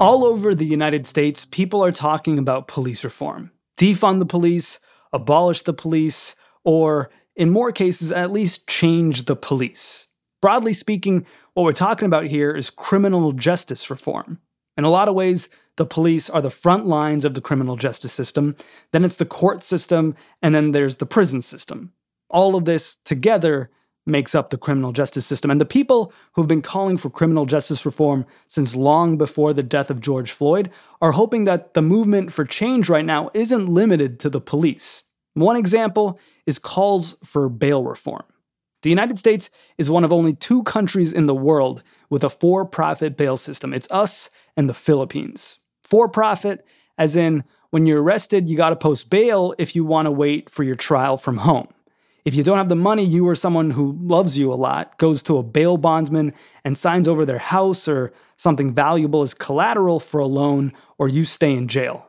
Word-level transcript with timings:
All 0.00 0.24
over 0.24 0.56
the 0.56 0.66
United 0.66 1.06
States, 1.06 1.44
people 1.44 1.84
are 1.84 1.92
talking 1.92 2.36
about 2.38 2.66
police 2.66 3.04
reform 3.04 3.52
defund 3.76 4.18
the 4.18 4.26
police, 4.26 4.80
abolish 5.12 5.62
the 5.62 5.72
police, 5.72 6.34
or 6.64 7.10
in 7.36 7.50
more 7.50 7.72
cases, 7.72 8.12
at 8.12 8.32
least 8.32 8.66
change 8.66 9.24
the 9.24 9.36
police. 9.36 10.06
Broadly 10.40 10.72
speaking, 10.72 11.26
what 11.54 11.62
we're 11.62 11.72
talking 11.72 12.06
about 12.06 12.26
here 12.26 12.50
is 12.50 12.70
criminal 12.70 13.32
justice 13.32 13.88
reform. 13.88 14.38
In 14.76 14.84
a 14.84 14.90
lot 14.90 15.08
of 15.08 15.14
ways, 15.14 15.48
the 15.76 15.86
police 15.86 16.28
are 16.28 16.42
the 16.42 16.50
front 16.50 16.86
lines 16.86 17.24
of 17.24 17.34
the 17.34 17.40
criminal 17.40 17.76
justice 17.76 18.12
system, 18.12 18.56
then 18.92 19.04
it's 19.04 19.16
the 19.16 19.24
court 19.24 19.62
system, 19.62 20.14
and 20.42 20.54
then 20.54 20.72
there's 20.72 20.98
the 20.98 21.06
prison 21.06 21.42
system. 21.42 21.92
All 22.30 22.56
of 22.56 22.64
this 22.64 22.96
together 23.04 23.70
makes 24.06 24.34
up 24.34 24.50
the 24.50 24.58
criminal 24.58 24.92
justice 24.92 25.26
system. 25.26 25.50
And 25.50 25.60
the 25.60 25.66
people 25.66 26.12
who've 26.32 26.48
been 26.48 26.62
calling 26.62 26.96
for 26.96 27.10
criminal 27.10 27.46
justice 27.46 27.86
reform 27.86 28.26
since 28.46 28.76
long 28.76 29.16
before 29.16 29.52
the 29.52 29.62
death 29.62 29.90
of 29.90 30.00
George 30.00 30.30
Floyd 30.30 30.70
are 31.00 31.12
hoping 31.12 31.44
that 31.44 31.74
the 31.74 31.82
movement 31.82 32.32
for 32.32 32.44
change 32.44 32.88
right 32.88 33.04
now 33.04 33.30
isn't 33.34 33.68
limited 33.68 34.20
to 34.20 34.30
the 34.30 34.40
police. 34.40 35.02
One 35.34 35.56
example 35.56 36.18
is 36.46 36.58
calls 36.58 37.16
for 37.24 37.48
bail 37.48 37.84
reform. 37.84 38.24
The 38.82 38.90
United 38.90 39.18
States 39.18 39.48
is 39.78 39.90
one 39.90 40.04
of 40.04 40.12
only 40.12 40.34
two 40.34 40.62
countries 40.64 41.12
in 41.12 41.26
the 41.26 41.34
world 41.34 41.82
with 42.10 42.22
a 42.22 42.28
for 42.28 42.66
profit 42.66 43.16
bail 43.16 43.38
system. 43.38 43.72
It's 43.72 43.88
us 43.90 44.28
and 44.58 44.68
the 44.68 44.74
Philippines. 44.74 45.58
For 45.82 46.06
profit, 46.06 46.66
as 46.98 47.16
in 47.16 47.44
when 47.70 47.86
you're 47.86 48.02
arrested, 48.02 48.48
you 48.48 48.56
got 48.56 48.70
to 48.70 48.76
post 48.76 49.08
bail 49.08 49.54
if 49.58 49.74
you 49.74 49.84
want 49.84 50.06
to 50.06 50.12
wait 50.12 50.50
for 50.50 50.62
your 50.62 50.76
trial 50.76 51.16
from 51.16 51.38
home. 51.38 51.68
If 52.24 52.34
you 52.34 52.42
don't 52.42 52.56
have 52.56 52.70
the 52.70 52.74
money, 52.74 53.04
you 53.04 53.28
or 53.28 53.34
someone 53.34 53.72
who 53.72 53.98
loves 54.00 54.38
you 54.38 54.50
a 54.50 54.54
lot 54.54 54.96
goes 54.96 55.22
to 55.24 55.36
a 55.36 55.42
bail 55.42 55.76
bondsman 55.76 56.32
and 56.64 56.78
signs 56.78 57.06
over 57.06 57.26
their 57.26 57.38
house 57.38 57.86
or 57.86 58.14
something 58.36 58.72
valuable 58.72 59.20
as 59.20 59.34
collateral 59.34 60.00
for 60.00 60.20
a 60.20 60.26
loan, 60.26 60.72
or 60.96 61.06
you 61.06 61.26
stay 61.26 61.52
in 61.52 61.68
jail. 61.68 62.06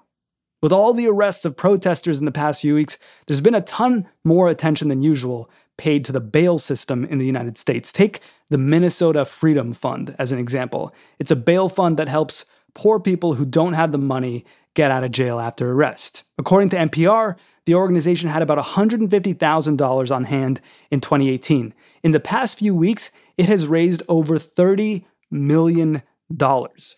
With 0.61 0.71
all 0.71 0.93
the 0.93 1.07
arrests 1.07 1.43
of 1.43 1.57
protesters 1.57 2.17
in 2.17 2.25
the 2.25 2.31
past 2.31 2.61
few 2.61 2.75
weeks, 2.75 2.97
there's 3.27 3.41
been 3.41 3.55
a 3.55 3.61
ton 3.61 4.07
more 4.23 4.47
attention 4.47 4.87
than 4.87 5.01
usual 5.01 5.49
paid 5.77 6.05
to 6.05 6.13
the 6.13 6.21
bail 6.21 6.57
system 6.57 7.03
in 7.03 7.17
the 7.17 7.25
United 7.25 7.57
States. 7.57 7.91
Take 7.91 8.21
the 8.49 8.57
Minnesota 8.57 9.25
Freedom 9.25 9.73
Fund 9.73 10.15
as 10.17 10.31
an 10.31 10.39
example. 10.39 10.95
It's 11.19 11.31
a 11.31 11.35
bail 11.35 11.67
fund 11.67 11.97
that 11.97 12.07
helps 12.07 12.45
poor 12.73 13.01
people 13.01 13.33
who 13.33 13.45
don't 13.45 13.73
have 13.73 13.91
the 13.91 13.97
money 13.97 14.45
get 14.75 14.91
out 14.91 15.03
of 15.03 15.11
jail 15.11 15.39
after 15.39 15.71
arrest. 15.71 16.23
According 16.37 16.69
to 16.69 16.77
NPR, 16.77 17.35
the 17.65 17.75
organization 17.75 18.29
had 18.29 18.43
about 18.43 18.59
$150,000 18.59 20.15
on 20.15 20.23
hand 20.25 20.61
in 20.91 21.01
2018. 21.01 21.73
In 22.03 22.11
the 22.11 22.19
past 22.19 22.59
few 22.59 22.75
weeks, 22.75 23.09
it 23.37 23.47
has 23.47 23.67
raised 23.67 24.03
over 24.07 24.35
$30 24.35 25.03
million 25.31 26.03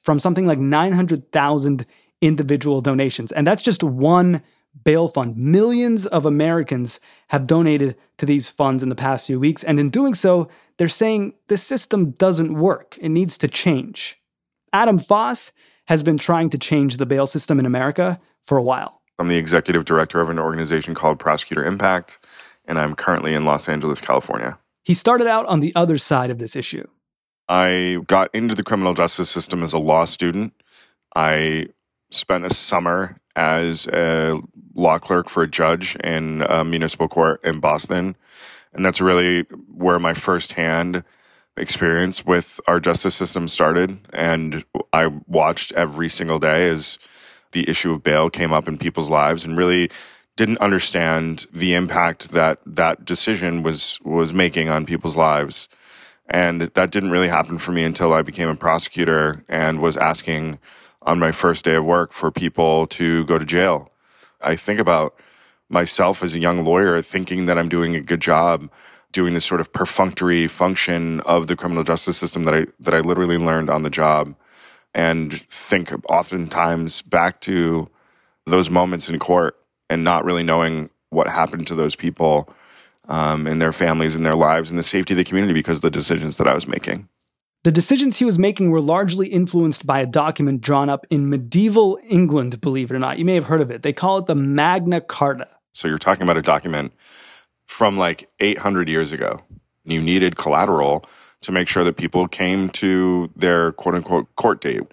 from 0.02 0.20
something 0.20 0.46
like 0.46 0.60
900,000 0.60 1.86
individual 2.22 2.82
donations. 2.82 3.32
And 3.32 3.48
that's 3.48 3.64
just 3.64 3.84
one 3.84 4.42
bail 4.84 5.08
fund. 5.08 5.38
Millions 5.38 6.06
of 6.06 6.26
Americans 6.26 7.00
have 7.30 7.48
donated 7.48 7.96
to 8.18 8.26
these 8.26 8.50
funds 8.50 8.84
in 8.84 8.90
the 8.90 8.96
past 8.96 9.28
few 9.28 9.40
weeks. 9.40 9.64
And 9.64 9.80
in 9.80 9.90
doing 9.90 10.14
so, 10.14 10.50
they're 10.78 10.88
saying 10.88 11.34
the 11.48 11.58
system 11.58 12.12
doesn't 12.12 12.54
work. 12.54 12.98
It 13.00 13.10
needs 13.10 13.38
to 13.40 13.48
change. 13.48 14.20
Adam 14.74 15.00
Foss 15.00 15.52
has 15.88 16.04
been 16.04 16.18
trying 16.18 16.50
to 16.52 16.58
change 16.58 16.98
the 16.98 17.06
bail 17.06 17.28
system 17.28 17.60
in 17.60 17.66
America 17.66 18.20
for 18.44 18.58
a 18.58 18.64
while. 18.64 19.02
I'm 19.20 19.28
the 19.28 19.38
executive 19.38 19.86
director 19.86 20.22
of 20.22 20.30
an 20.30 20.38
organization 20.38 20.94
called 20.94 21.20
Prosecutor 21.20 21.66
Impact, 21.66 22.20
and 22.66 22.78
I'm 22.78 22.96
currently 22.96 23.34
in 23.34 23.46
Los 23.46 23.68
Angeles, 23.68 24.00
California. 24.00 24.58
He 24.84 24.94
started 24.94 25.28
out 25.28 25.46
on 25.48 25.60
the 25.60 25.74
other 25.76 25.98
side 25.98 26.30
of 26.30 26.40
this 26.40 26.56
issue. 26.56 26.88
I 27.50 28.00
got 28.08 28.34
into 28.34 28.56
the 28.56 28.64
criminal 28.64 28.94
justice 28.94 29.30
system 29.30 29.64
as 29.64 29.74
a 29.74 29.80
law 29.80 30.06
student. 30.06 30.54
I 31.16 31.68
spent 32.12 32.46
a 32.46 32.54
summer 32.54 33.18
as 33.36 33.88
a 33.88 34.34
law 34.76 34.98
clerk 34.98 35.30
for 35.30 35.44
a 35.44 35.48
judge 35.48 35.96
in 35.98 36.44
a 36.48 36.64
municipal 36.64 37.08
court 37.08 37.44
in 37.44 37.60
Boston. 37.60 38.16
And 38.74 38.86
that's 38.86 39.02
really 39.02 39.42
where 39.74 40.00
my 40.00 40.14
firsthand 40.14 41.04
experience 41.58 42.26
with 42.26 42.60
our 42.68 42.80
justice 42.80 43.16
system 43.16 43.48
started. 43.48 44.00
And 44.14 44.64
I 44.94 45.08
watched 45.28 45.74
every 45.74 46.10
single 46.10 46.40
day 46.40 46.70
as 46.70 47.00
the 47.52 47.70
issue 47.70 47.92
of 47.92 48.04
bail 48.04 48.30
came 48.30 48.54
up 48.54 48.68
in 48.68 48.78
people's 48.78 49.10
lives 49.10 49.46
and 49.46 49.58
really 49.58 49.90
didn't 50.36 50.60
understand 50.60 51.48
the 51.52 51.74
impact 51.74 52.30
that 52.32 52.60
that 52.66 53.04
decision 53.04 53.64
was 53.64 54.00
was 54.04 54.34
making 54.34 54.70
on 54.70 54.86
people's 54.86 55.18
lives. 55.18 55.68
And 56.30 56.62
that 56.62 56.92
didn't 56.92 57.12
really 57.12 57.30
happen 57.30 57.58
for 57.58 57.72
me 57.72 57.84
until 57.84 58.14
I 58.14 58.22
became 58.22 58.50
a 58.50 58.56
prosecutor 58.56 59.44
and 59.48 59.80
was 59.80 59.98
asking 59.98 60.60
on 61.02 61.20
my 61.20 61.32
first 61.32 61.64
day 61.64 61.76
of 61.76 61.86
work 61.86 62.12
for 62.12 62.32
people 62.32 62.86
to 62.88 63.24
go 63.26 63.38
to 63.38 63.46
jail. 63.46 63.92
I 64.42 64.56
think 64.56 64.80
about 64.80 65.18
myself 65.70 66.24
as 66.24 66.36
a 66.36 66.40
young 66.40 66.64
lawyer 66.64 67.02
thinking 67.02 67.46
that 67.46 67.58
I'm 67.58 67.70
doing 67.70 67.96
a 67.96 68.02
good 68.02 68.22
job 68.22 68.70
doing 69.18 69.34
this 69.34 69.46
sort 69.46 69.60
of 69.60 69.74
perfunctory 69.74 70.46
function 70.46 71.22
of 71.22 71.48
the 71.48 71.56
criminal 71.56 71.84
justice 71.84 72.16
system 72.16 72.44
that 72.44 72.54
I 72.54 72.68
that 72.80 72.94
I 72.94 73.00
literally 73.00 73.40
learned 73.40 73.68
on 73.68 73.82
the 73.82 73.90
job 73.90 74.36
and 74.94 75.34
think 75.42 75.92
oftentimes 76.08 77.02
back 77.02 77.42
to 77.42 77.90
those 78.46 78.70
moments 78.70 79.10
in 79.10 79.18
court 79.18 79.58
and 79.90 80.04
not 80.04 80.24
really 80.24 80.44
knowing 80.44 80.92
what 81.10 81.28
happened 81.28 81.66
to 81.66 81.74
those 81.74 81.96
people 81.96 82.48
um, 83.08 83.48
and 83.48 83.60
their 83.60 83.74
families 83.74 84.16
and 84.16 84.24
their 84.24 84.36
lives 84.36 84.70
and 84.70 84.78
the 84.78 84.84
safety 84.84 85.16
of 85.16 85.18
the 85.18 85.24
community 85.24 85.54
because 85.54 85.80
of 85.80 85.82
the 85.82 85.90
decisions 85.90 86.38
that 86.38 86.48
I 86.48 86.54
was 86.54 86.68
making. 86.68 87.10
The 87.64 87.72
decisions 87.72 88.18
he 88.18 88.26
was 88.26 88.38
making 88.38 88.70
were 88.70 88.82
largely 88.82 89.30
influenced 89.30 89.88
by 89.88 90.00
a 90.00 90.06
document 90.06 90.62
drawn 90.62 90.90
up 90.90 91.08
in 91.10 91.28
medieval 91.28 92.00
England, 92.08 92.62
believe 92.62 92.92
it 92.92 92.96
or 92.96 93.00
not. 93.00 93.18
You 93.18 93.26
may 93.26 93.34
have 93.34 93.46
heard 93.46 93.62
of 93.62 93.72
it. 93.72 93.82
They 93.82 93.94
call 93.94 94.20
it 94.20 94.28
the 94.28 94.36
Magna 94.36 95.02
Carta. 95.02 95.48
So 95.74 95.88
you're 95.88 95.98
talking 95.98 96.22
about 96.22 96.38
a 96.38 96.44
document 96.44 96.94
from 97.68 97.98
like 97.98 98.30
800 98.40 98.90
years 98.90 99.12
ago. 99.12 99.42
You 99.86 100.02
needed 100.02 100.36
collateral 100.36 101.06
to 101.42 101.52
make 101.52 101.68
sure 101.68 101.84
that 101.84 101.98
people 101.98 102.28
came 102.28 102.70
to 102.70 103.30
their 103.36 103.72
quote 103.74 103.96
unquote 103.96 104.36
court 104.36 104.62
date. 104.62 104.84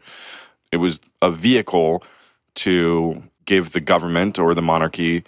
It 0.70 0.76
was 0.76 1.00
a 1.22 1.30
vehicle 1.30 2.02
to 2.56 3.22
give 3.46 3.72
the 3.72 3.80
government 3.80 4.38
or 4.38 4.54
the 4.54 4.62
monarchy 4.62 5.24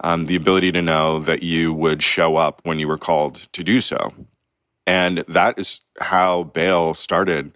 um, 0.00 0.26
the 0.26 0.36
ability 0.36 0.72
to 0.72 0.82
know 0.82 1.20
that 1.20 1.42
you 1.42 1.72
would 1.72 2.02
show 2.02 2.36
up 2.36 2.60
when 2.64 2.78
you 2.78 2.86
were 2.86 2.98
called 2.98 3.34
to 3.52 3.64
do 3.64 3.80
so. 3.80 4.12
And 4.86 5.18
that 5.28 5.58
is 5.58 5.80
how 6.00 6.44
bail 6.44 6.94
started 6.94 7.52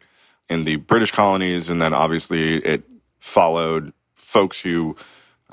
in 0.48 0.64
the 0.64 0.76
British 0.76 1.12
colonies. 1.12 1.70
And 1.70 1.80
then 1.80 1.94
obviously 1.94 2.56
it 2.56 2.82
followed 3.20 3.92
folks 4.14 4.60
who 4.60 4.96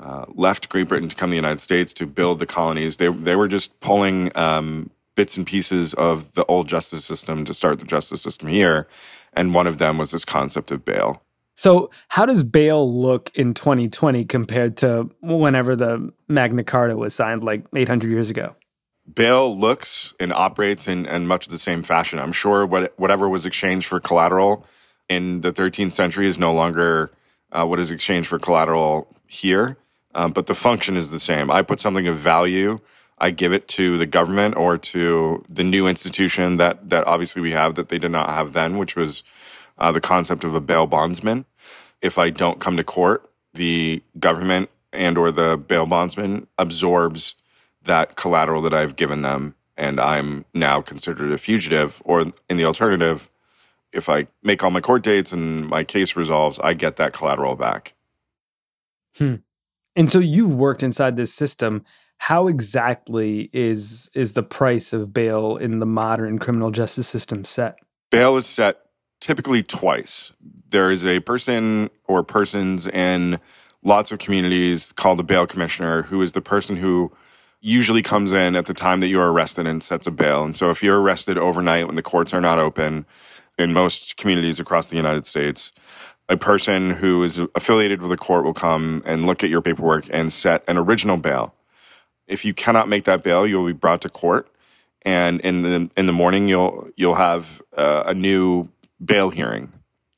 uh, 0.00 0.24
left 0.34 0.68
Great 0.68 0.88
Britain 0.88 1.08
to 1.08 1.16
come 1.16 1.28
to 1.28 1.32
the 1.32 1.36
United 1.36 1.60
States 1.60 1.92
to 1.94 2.06
build 2.06 2.38
the 2.38 2.46
colonies. 2.46 2.96
They, 2.96 3.08
they 3.08 3.36
were 3.36 3.48
just 3.48 3.78
pulling 3.80 4.36
um, 4.36 4.90
bits 5.14 5.36
and 5.36 5.46
pieces 5.46 5.94
of 5.94 6.32
the 6.32 6.44
old 6.46 6.68
justice 6.68 7.04
system 7.04 7.44
to 7.44 7.54
start 7.54 7.78
the 7.78 7.84
justice 7.84 8.22
system 8.22 8.48
here. 8.48 8.88
And 9.34 9.54
one 9.54 9.66
of 9.66 9.78
them 9.78 9.98
was 9.98 10.10
this 10.10 10.24
concept 10.24 10.70
of 10.70 10.84
bail. 10.84 11.22
So, 11.54 11.90
how 12.08 12.24
does 12.24 12.42
bail 12.42 12.90
look 12.90 13.30
in 13.34 13.52
2020 13.52 14.24
compared 14.24 14.78
to 14.78 15.10
whenever 15.20 15.76
the 15.76 16.10
Magna 16.26 16.64
Carta 16.64 16.96
was 16.96 17.14
signed, 17.14 17.44
like 17.44 17.66
800 17.76 18.10
years 18.10 18.30
ago? 18.30 18.56
Bail 19.14 19.54
looks 19.58 20.14
and 20.18 20.32
operates 20.32 20.88
in, 20.88 21.04
in 21.04 21.26
much 21.26 21.48
the 21.48 21.58
same 21.58 21.82
fashion. 21.82 22.18
I'm 22.18 22.32
sure 22.32 22.64
what, 22.64 22.98
whatever 22.98 23.28
was 23.28 23.44
exchanged 23.44 23.86
for 23.86 24.00
collateral 24.00 24.66
in 25.10 25.42
the 25.42 25.52
13th 25.52 25.90
century 25.90 26.26
is 26.26 26.38
no 26.38 26.54
longer 26.54 27.10
uh, 27.52 27.66
what 27.66 27.78
is 27.78 27.90
exchanged 27.90 28.28
for 28.28 28.38
collateral 28.38 29.14
here, 29.26 29.76
um, 30.14 30.32
but 30.32 30.46
the 30.46 30.54
function 30.54 30.96
is 30.96 31.10
the 31.10 31.20
same. 31.20 31.50
I 31.50 31.62
put 31.62 31.80
something 31.80 32.06
of 32.06 32.16
value, 32.16 32.80
I 33.20 33.30
give 33.30 33.52
it 33.52 33.68
to 33.68 33.98
the 33.98 34.06
government 34.06 34.56
or 34.56 34.78
to 34.78 35.44
the 35.48 35.62
new 35.62 35.86
institution 35.86 36.56
that 36.56 36.88
that 36.88 37.06
obviously 37.06 37.42
we 37.42 37.52
have 37.52 37.74
that 37.74 37.90
they 37.90 37.98
did 37.98 38.10
not 38.10 38.30
have 38.30 38.54
then, 38.54 38.78
which 38.78 38.96
was 38.96 39.22
uh, 39.78 39.92
the 39.92 40.00
concept 40.00 40.42
of 40.42 40.54
a 40.54 40.60
bail 40.60 40.86
bondsman. 40.86 41.44
If 42.00 42.18
I 42.18 42.30
don't 42.30 42.60
come 42.60 42.78
to 42.78 42.84
court, 42.84 43.30
the 43.52 44.02
government 44.18 44.70
and 44.92 45.18
or 45.18 45.30
the 45.30 45.58
bail 45.58 45.86
bondsman 45.86 46.46
absorbs 46.58 47.36
that 47.82 48.16
collateral 48.16 48.62
that 48.62 48.74
I've 48.74 48.96
given 48.96 49.20
them, 49.20 49.54
and 49.76 50.00
I'm 50.00 50.46
now 50.54 50.80
considered 50.80 51.30
a 51.30 51.38
fugitive. 51.38 52.00
Or 52.06 52.32
in 52.48 52.56
the 52.56 52.64
alternative, 52.64 53.28
if 53.92 54.08
I 54.08 54.28
make 54.42 54.64
all 54.64 54.70
my 54.70 54.80
court 54.80 55.02
dates 55.02 55.32
and 55.32 55.68
my 55.68 55.84
case 55.84 56.16
resolves, 56.16 56.58
I 56.58 56.72
get 56.72 56.96
that 56.96 57.12
collateral 57.12 57.54
back. 57.54 57.94
Hmm. 59.16 59.36
And 60.00 60.10
so 60.10 60.18
you've 60.18 60.54
worked 60.54 60.82
inside 60.82 61.18
this 61.18 61.30
system. 61.30 61.84
How 62.16 62.48
exactly 62.48 63.50
is 63.52 64.08
is 64.14 64.32
the 64.32 64.42
price 64.42 64.94
of 64.94 65.12
bail 65.12 65.58
in 65.58 65.78
the 65.78 65.84
modern 65.84 66.38
criminal 66.38 66.70
justice 66.70 67.06
system 67.06 67.44
set? 67.44 67.76
Bail 68.10 68.38
is 68.38 68.46
set 68.46 68.78
typically 69.20 69.62
twice. 69.62 70.32
There 70.70 70.90
is 70.90 71.04
a 71.04 71.20
person 71.20 71.90
or 72.08 72.22
persons 72.22 72.88
in 72.88 73.38
lots 73.84 74.10
of 74.10 74.18
communities 74.20 74.90
called 74.92 75.18
the 75.18 75.22
bail 75.22 75.46
commissioner, 75.46 76.00
who 76.04 76.22
is 76.22 76.32
the 76.32 76.40
person 76.40 76.76
who 76.76 77.12
usually 77.60 78.00
comes 78.00 78.32
in 78.32 78.56
at 78.56 78.64
the 78.64 78.72
time 78.72 79.00
that 79.00 79.08
you 79.08 79.20
are 79.20 79.30
arrested 79.30 79.66
and 79.66 79.82
sets 79.82 80.06
a 80.06 80.10
bail. 80.10 80.44
And 80.44 80.56
so 80.56 80.70
if 80.70 80.82
you're 80.82 80.98
arrested 80.98 81.36
overnight 81.36 81.86
when 81.86 81.96
the 81.96 82.02
courts 82.02 82.32
are 82.32 82.40
not 82.40 82.58
open, 82.58 83.04
in 83.60 83.72
most 83.72 84.16
communities 84.16 84.58
across 84.58 84.88
the 84.88 84.96
United 84.96 85.26
States, 85.26 85.72
a 86.30 86.36
person 86.36 86.90
who 86.90 87.24
is 87.24 87.40
affiliated 87.56 88.00
with 88.00 88.12
a 88.12 88.16
court 88.16 88.44
will 88.44 88.54
come 88.54 89.02
and 89.04 89.26
look 89.26 89.42
at 89.42 89.50
your 89.50 89.60
paperwork 89.60 90.04
and 90.12 90.32
set 90.32 90.62
an 90.68 90.78
original 90.78 91.16
bail. 91.16 91.52
If 92.28 92.44
you 92.44 92.54
cannot 92.54 92.88
make 92.88 93.04
that 93.04 93.24
bail, 93.24 93.46
you'll 93.46 93.66
be 93.66 93.72
brought 93.72 94.02
to 94.02 94.08
court, 94.08 94.48
and 95.02 95.40
in 95.40 95.62
the 95.62 95.90
in 95.96 96.06
the 96.06 96.12
morning 96.12 96.46
you'll 96.46 96.88
you'll 96.96 97.16
have 97.16 97.60
uh, 97.76 98.04
a 98.06 98.14
new 98.14 98.70
bail 99.04 99.30
hearing. 99.30 99.72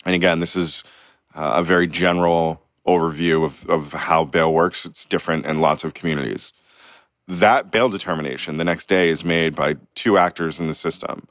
And 0.04 0.14
again, 0.14 0.38
this 0.40 0.54
is 0.54 0.84
uh, 1.34 1.54
a 1.56 1.64
very 1.64 1.86
general 1.86 2.62
overview 2.86 3.44
of, 3.44 3.68
of 3.70 3.92
how 3.94 4.26
bail 4.26 4.52
works. 4.52 4.84
It's 4.84 5.06
different 5.06 5.46
in 5.46 5.60
lots 5.60 5.82
of 5.82 5.94
communities. 5.94 6.52
That 7.26 7.70
bail 7.70 7.88
determination 7.88 8.58
the 8.58 8.64
next 8.64 8.86
day 8.86 9.08
is 9.08 9.24
made 9.24 9.56
by 9.56 9.76
two 9.94 10.18
actors 10.18 10.60
in 10.60 10.66
the 10.66 10.74
system 10.74 11.26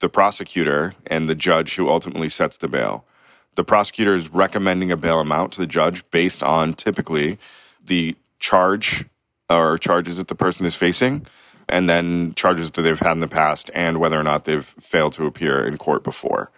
the 0.00 0.08
prosecutor 0.08 0.92
and 1.06 1.28
the 1.28 1.34
judge 1.34 1.76
who 1.76 1.88
ultimately 1.88 2.28
sets 2.28 2.58
the 2.58 2.68
bail. 2.68 3.06
The 3.54 3.64
prosecutor 3.64 4.14
is 4.14 4.30
recommending 4.30 4.90
a 4.90 4.96
bail 4.96 5.20
amount 5.20 5.52
to 5.54 5.60
the 5.60 5.66
judge 5.66 6.08
based 6.10 6.42
on 6.42 6.72
typically 6.72 7.38
the 7.84 8.16
charge 8.38 9.04
or 9.50 9.76
charges 9.78 10.16
that 10.16 10.28
the 10.28 10.34
person 10.34 10.64
is 10.64 10.74
facing, 10.74 11.26
and 11.68 11.88
then 11.88 12.32
charges 12.34 12.70
that 12.70 12.82
they've 12.82 12.98
had 12.98 13.12
in 13.12 13.20
the 13.20 13.28
past, 13.28 13.70
and 13.74 13.98
whether 13.98 14.18
or 14.18 14.22
not 14.22 14.44
they've 14.44 14.64
failed 14.64 15.12
to 15.14 15.26
appear 15.26 15.66
in 15.66 15.76
court 15.76 16.02
before. 16.02 16.50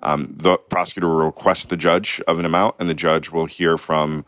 Um, 0.00 0.34
the 0.36 0.58
prosecutor 0.58 1.08
will 1.08 1.24
request 1.24 1.70
the 1.70 1.76
judge 1.76 2.20
of 2.28 2.38
an 2.38 2.44
amount, 2.44 2.76
and 2.78 2.88
the 2.88 2.94
judge 2.94 3.30
will 3.30 3.46
hear 3.46 3.76
from 3.76 4.24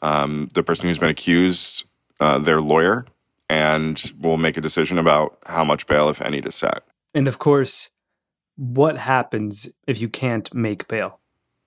um, 0.00 0.48
the 0.54 0.62
person 0.62 0.88
who's 0.88 0.98
been 0.98 1.10
accused, 1.10 1.84
uh, 2.20 2.38
their 2.38 2.60
lawyer, 2.60 3.06
and 3.50 4.12
will 4.18 4.38
make 4.38 4.56
a 4.56 4.60
decision 4.60 4.98
about 4.98 5.38
how 5.46 5.64
much 5.64 5.86
bail, 5.86 6.08
if 6.08 6.22
any, 6.22 6.40
to 6.40 6.50
set. 6.50 6.82
And 7.14 7.28
of 7.28 7.38
course, 7.38 7.90
what 8.56 8.96
happens 8.96 9.68
if 9.86 10.00
you 10.00 10.08
can't 10.08 10.52
make 10.54 10.88
bail? 10.88 11.20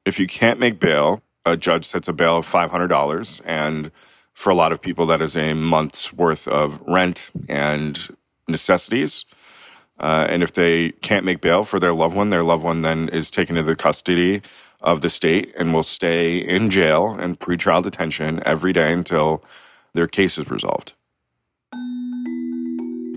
If 0.07 0.21
you 0.21 0.25
can't 0.25 0.57
make 0.57 0.80
bail, 0.80 1.21
a 1.45 1.57
judge 1.57 1.83
sets 1.83 2.07
a 2.07 2.13
bail 2.13 2.38
of 2.38 2.45
$500. 2.45 3.42
And 3.45 3.92
for 4.31 4.50
a 4.50 4.56
lot 4.56 4.71
of 4.71 4.81
people, 4.81 5.06
that 5.07 5.21
is 5.21 5.36
a 5.36 5.54
month's 5.54 6.13
worth 6.13 6.48
of 6.48 6.80
rent 6.88 7.30
and 7.50 8.15
necessities. 8.48 9.25
Uh, 10.00 10.25
and 10.30 10.44
if 10.44 10.54
they 10.54 10.92
can't 11.01 11.25
make 11.25 11.42
bail 11.42 11.65
for 11.65 11.77
their 11.77 11.94
loved 11.94 12.15
one, 12.15 12.30
their 12.30 12.45
loved 12.45 12.63
one 12.63 12.83
then 12.83 13.09
is 13.09 13.30
taken 13.30 13.57
into 13.57 13.69
the 13.69 13.75
custody 13.75 14.42
of 14.80 15.01
the 15.01 15.09
state 15.09 15.54
and 15.57 15.74
will 15.74 15.83
stay 15.83 16.38
in 16.38 16.69
jail 16.69 17.13
and 17.19 17.38
pretrial 17.38 17.83
detention 17.83 18.42
every 18.45 18.71
day 18.71 18.94
until 18.94 19.44
their 19.92 20.07
case 20.07 20.38
is 20.38 20.50
resolved. 20.50 20.94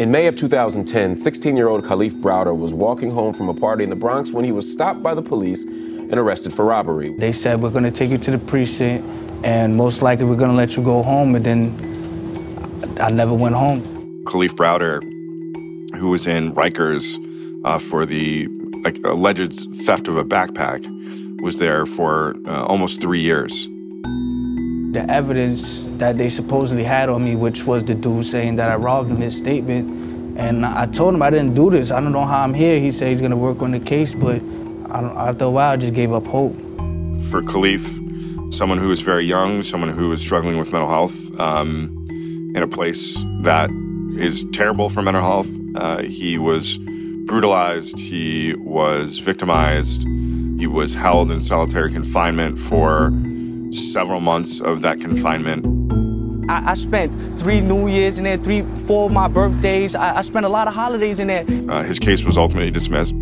In 0.01 0.11
May 0.11 0.27
of 0.27 0.35
2010, 0.35 1.15
16 1.15 1.57
year 1.57 1.69
old 1.69 1.85
Kalief 1.85 2.21
Browder 2.21 2.57
was 2.57 2.75
walking 2.75 3.13
home 3.13 3.33
from 3.33 3.49
a 3.49 3.55
party 3.55 3.85
in 3.85 3.91
the 3.91 3.97
Bronx 3.97 4.33
when 4.33 4.45
he 4.45 4.51
was 4.51 4.69
stopped 4.69 5.05
by 5.05 5.15
the 5.15 5.23
police 5.23 5.65
and 6.11 6.19
arrested 6.19 6.53
for 6.53 6.65
robbery. 6.65 7.15
They 7.17 7.33
said, 7.33 7.63
We're 7.63 7.71
going 7.71 7.85
to 7.85 7.91
take 7.91 8.11
you 8.11 8.19
to 8.19 8.31
the 8.33 8.39
precinct, 8.39 9.07
and 9.45 9.77
most 9.77 10.03
likely 10.03 10.25
we're 10.25 10.37
going 10.37 10.51
to 10.51 10.57
let 10.57 10.77
you 10.77 10.83
go 10.83 11.03
home. 11.03 11.37
And 11.37 11.47
then 11.47 12.99
I 13.01 13.11
never 13.11 13.33
went 13.33 13.55
home. 13.55 13.81
Kalief 14.25 14.51
Browder, 14.51 15.01
who 15.97 16.11
was 16.11 16.27
in 16.27 16.53
Rikers 16.53 17.17
uh, 17.65 17.79
for 17.79 18.05
the 18.05 18.49
like, 18.85 18.99
alleged 19.05 19.73
theft 19.87 20.09
of 20.09 20.17
a 20.17 20.25
backpack, 20.25 20.85
was 21.43 21.59
there 21.59 21.87
for 21.87 22.35
uh, 22.45 22.65
almost 22.65 23.01
three 23.01 23.21
years. 23.21 23.67
The 24.93 25.07
evidence 25.09 25.85
that 25.99 26.19
they 26.19 26.29
supposedly 26.29 26.83
had 26.83 27.09
on 27.09 27.25
me, 27.25 27.37
which 27.37 27.65
was 27.65 27.85
the 27.85 27.95
dude 27.95 28.27
saying 28.27 28.57
that 28.57 28.69
I 28.69 28.75
robbed 28.75 29.11
him, 29.11 29.19
his 29.19 29.37
statement. 29.37 30.37
And 30.37 30.67
I 30.67 30.87
told 30.87 31.15
him 31.15 31.23
I 31.23 31.31
didn't 31.31 31.55
do 31.55 31.71
this. 31.71 31.93
I 31.93 32.01
don't 32.01 32.13
know 32.13 32.25
how 32.25 32.43
I'm 32.43 32.55
here. 32.55 32.81
He 32.81 32.91
said 32.91 33.09
he's 33.09 33.21
gonna 33.21 33.37
work 33.37 33.63
on 33.63 33.71
the 33.71 33.79
case, 33.79 34.13
but 34.13 34.43
after 34.93 35.45
a 35.45 35.51
while, 35.51 35.73
I 35.73 35.77
just 35.77 35.95
gave 35.95 36.13
up 36.13 36.27
hope. 36.27 36.57
For 37.31 37.43
Kalief, 37.43 38.53
someone 38.53 38.79
who 38.79 38.91
is 38.91 39.01
very 39.01 39.25
young, 39.25 39.63
someone 39.63 39.91
who 39.91 40.13
is 40.13 40.21
struggling 40.21 40.59
with 40.59 40.73
mental 40.73 40.89
health, 40.89 41.39
um, 41.39 41.97
in 42.55 42.63
a 42.63 42.69
place 42.69 43.25
that 43.43 43.71
is 44.19 44.45
terrible 44.53 44.89
for 44.89 45.03
mental 45.03 45.23
health, 45.23 45.49
uh, 45.77 46.03
he 46.03 46.39
was 46.39 46.79
brutalized, 47.27 47.99
he 48.01 48.55
was 48.59 49.19
victimized, 49.19 50.07
he 50.59 50.67
was 50.67 50.95
held 50.95 51.31
in 51.31 51.41
solitary 51.41 51.93
confinement 51.93 52.59
for 52.59 53.13
several 53.71 54.21
months 54.21 54.61
of 54.61 54.83
that 54.83 55.01
confinement. 55.01 55.65
I, 56.51 56.73
I 56.73 56.75
spent 56.75 57.41
three 57.41 57.61
New 57.61 57.87
Year's 57.87 58.19
in 58.19 58.25
there, 58.25 58.37
three, 58.37 58.67
four 58.87 59.07
of 59.07 59.13
my 59.13 59.29
birthdays. 59.29 59.95
I, 59.95 60.17
I 60.19 60.23
spent 60.23 60.45
a 60.45 60.49
lot 60.49 60.67
of 60.67 60.75
holidays 60.75 61.21
in 61.21 61.29
there. 61.29 61.45
Uh, 61.69 61.85
his 61.85 62.01
case 62.01 62.25
was 62.25 62.37
ultimately 62.37 62.73
dismissed. 62.73 63.15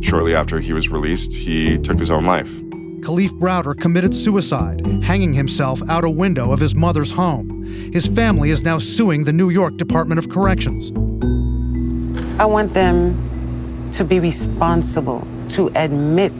Shortly 0.00 0.34
after 0.34 0.60
he 0.60 0.72
was 0.72 0.88
released, 0.88 1.34
he 1.34 1.78
took 1.78 1.98
his 1.98 2.10
own 2.10 2.24
life. 2.24 2.60
Kalief 3.00 3.30
Browder 3.30 3.78
committed 3.78 4.14
suicide, 4.14 4.84
hanging 5.02 5.32
himself 5.32 5.80
out 5.88 6.04
a 6.04 6.10
window 6.10 6.52
of 6.52 6.60
his 6.60 6.74
mother's 6.74 7.10
home. 7.10 7.64
His 7.92 8.06
family 8.06 8.50
is 8.50 8.62
now 8.62 8.78
suing 8.78 9.24
the 9.24 9.32
New 9.32 9.50
York 9.50 9.76
Department 9.76 10.18
of 10.18 10.28
Corrections. 10.28 10.90
I 12.40 12.44
want 12.44 12.74
them 12.74 13.88
to 13.92 14.04
be 14.04 14.20
responsible, 14.20 15.26
to 15.50 15.70
admit 15.74 16.32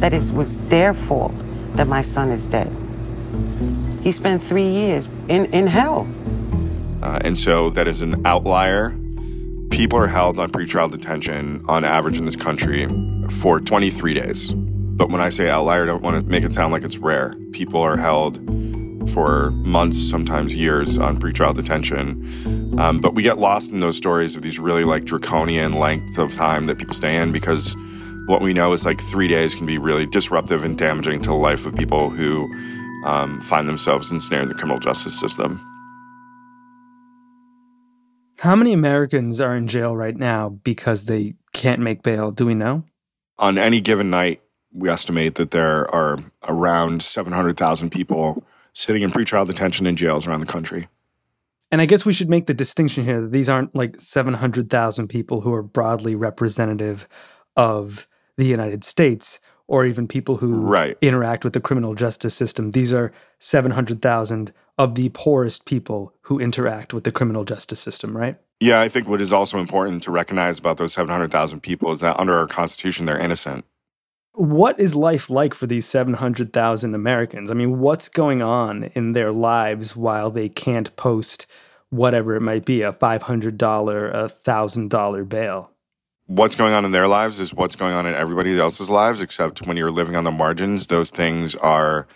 that 0.00 0.12
it 0.12 0.30
was 0.32 0.58
their 0.68 0.94
fault 0.94 1.32
that 1.74 1.88
my 1.88 2.02
son 2.02 2.30
is 2.30 2.46
dead. 2.46 2.74
He 4.02 4.12
spent 4.12 4.42
three 4.42 4.68
years 4.68 5.08
in, 5.28 5.46
in 5.46 5.66
hell. 5.66 6.06
Uh, 7.02 7.18
and 7.22 7.36
so 7.36 7.70
that 7.70 7.88
is 7.88 8.02
an 8.02 8.24
outlier. 8.24 8.96
People 9.70 9.98
are 9.98 10.06
held 10.06 10.38
on 10.38 10.50
pretrial 10.50 10.90
detention 10.90 11.64
on 11.68 11.84
average 11.84 12.18
in 12.18 12.24
this 12.24 12.36
country 12.36 12.88
for 13.28 13.60
23 13.60 14.14
days. 14.14 14.54
But 14.54 15.10
when 15.10 15.20
I 15.20 15.28
say 15.28 15.48
outlier, 15.48 15.82
I 15.82 15.86
don't 15.86 16.02
want 16.02 16.20
to 16.20 16.26
make 16.26 16.44
it 16.44 16.54
sound 16.54 16.72
like 16.72 16.84
it's 16.84 16.98
rare. 16.98 17.34
People 17.52 17.82
are 17.82 17.96
held 17.96 18.36
for 19.10 19.50
months, 19.50 19.98
sometimes 19.98 20.56
years 20.56 20.98
on 20.98 21.16
pretrial 21.18 21.54
detention. 21.54 22.78
Um, 22.78 23.00
but 23.00 23.14
we 23.14 23.22
get 23.22 23.38
lost 23.38 23.72
in 23.72 23.80
those 23.80 23.96
stories 23.96 24.36
of 24.36 24.42
these 24.42 24.58
really 24.58 24.84
like 24.84 25.04
draconian 25.04 25.72
lengths 25.72 26.18
of 26.18 26.34
time 26.34 26.64
that 26.64 26.78
people 26.78 26.94
stay 26.94 27.16
in 27.16 27.32
because 27.32 27.76
what 28.26 28.42
we 28.42 28.52
know 28.52 28.72
is 28.72 28.84
like 28.84 29.00
three 29.00 29.28
days 29.28 29.54
can 29.54 29.66
be 29.66 29.78
really 29.78 30.06
disruptive 30.06 30.64
and 30.64 30.76
damaging 30.76 31.20
to 31.20 31.28
the 31.28 31.36
life 31.36 31.66
of 31.66 31.76
people 31.76 32.10
who 32.10 32.48
um, 33.04 33.40
find 33.40 33.68
themselves 33.68 34.10
ensnared 34.10 34.44
in 34.44 34.48
the 34.48 34.54
criminal 34.54 34.78
justice 34.78 35.18
system. 35.18 35.60
How 38.40 38.54
many 38.54 38.72
Americans 38.72 39.40
are 39.40 39.56
in 39.56 39.66
jail 39.66 39.96
right 39.96 40.16
now 40.16 40.50
because 40.50 41.06
they 41.06 41.34
can't 41.52 41.80
make 41.80 42.02
bail? 42.02 42.30
Do 42.30 42.44
we 42.44 42.54
know? 42.54 42.84
On 43.38 43.56
any 43.56 43.80
given 43.80 44.10
night, 44.10 44.42
we 44.72 44.90
estimate 44.90 45.36
that 45.36 45.52
there 45.52 45.92
are 45.94 46.18
around 46.46 47.02
700,000 47.02 47.90
people 47.90 48.44
sitting 48.74 49.02
in 49.02 49.10
pretrial 49.10 49.46
detention 49.46 49.86
in 49.86 49.96
jails 49.96 50.26
around 50.26 50.40
the 50.40 50.46
country. 50.46 50.88
And 51.70 51.80
I 51.80 51.86
guess 51.86 52.04
we 52.06 52.12
should 52.12 52.28
make 52.28 52.46
the 52.46 52.54
distinction 52.54 53.04
here 53.04 53.22
that 53.22 53.32
these 53.32 53.48
aren't 53.48 53.74
like 53.74 53.98
700,000 53.98 55.08
people 55.08 55.40
who 55.40 55.52
are 55.52 55.62
broadly 55.62 56.14
representative 56.14 57.08
of 57.56 58.06
the 58.36 58.44
United 58.44 58.84
States. 58.84 59.40
Or 59.68 59.84
even 59.84 60.06
people 60.06 60.36
who 60.36 60.60
right. 60.60 60.96
interact 61.00 61.44
with 61.44 61.52
the 61.52 61.60
criminal 61.60 61.94
justice 61.94 62.34
system. 62.34 62.70
These 62.70 62.92
are 62.92 63.12
700,000 63.38 64.52
of 64.78 64.94
the 64.94 65.08
poorest 65.10 65.64
people 65.64 66.14
who 66.22 66.38
interact 66.38 66.94
with 66.94 67.04
the 67.04 67.12
criminal 67.12 67.44
justice 67.44 67.80
system, 67.80 68.16
right? 68.16 68.36
Yeah, 68.60 68.80
I 68.80 68.88
think 68.88 69.08
what 69.08 69.20
is 69.20 69.32
also 69.32 69.58
important 69.58 70.02
to 70.04 70.10
recognize 70.10 70.58
about 70.58 70.78
those 70.78 70.94
700,000 70.94 71.60
people 71.60 71.90
is 71.92 72.00
that 72.00 72.18
under 72.18 72.34
our 72.34 72.46
Constitution, 72.46 73.06
they're 73.06 73.18
innocent. 73.18 73.64
What 74.32 74.78
is 74.78 74.94
life 74.94 75.30
like 75.30 75.54
for 75.54 75.66
these 75.66 75.86
700,000 75.86 76.94
Americans? 76.94 77.50
I 77.50 77.54
mean, 77.54 77.78
what's 77.80 78.08
going 78.08 78.42
on 78.42 78.84
in 78.94 79.12
their 79.12 79.32
lives 79.32 79.96
while 79.96 80.30
they 80.30 80.48
can't 80.48 80.94
post 80.96 81.46
whatever 81.90 82.34
it 82.34 82.42
might 82.42 82.64
be 82.64 82.82
a 82.82 82.92
$500, 82.92 83.24
a 83.24 84.28
$1,000 84.28 85.28
bail? 85.28 85.70
What's 86.26 86.56
going 86.56 86.74
on 86.74 86.84
in 86.84 86.92
their 86.92 87.08
lives 87.08 87.40
is 87.40 87.54
what's 87.54 87.76
going 87.76 87.94
on 87.94 88.06
in 88.06 88.14
everybody 88.14 88.58
else's 88.58 88.90
lives, 88.90 89.20
except 89.20 89.66
when 89.66 89.76
you're 89.76 89.90
living 89.90 90.16
on 90.16 90.24
the 90.24 90.30
margins, 90.30 90.88
those 90.88 91.10
things 91.10 91.54
are 91.56 92.06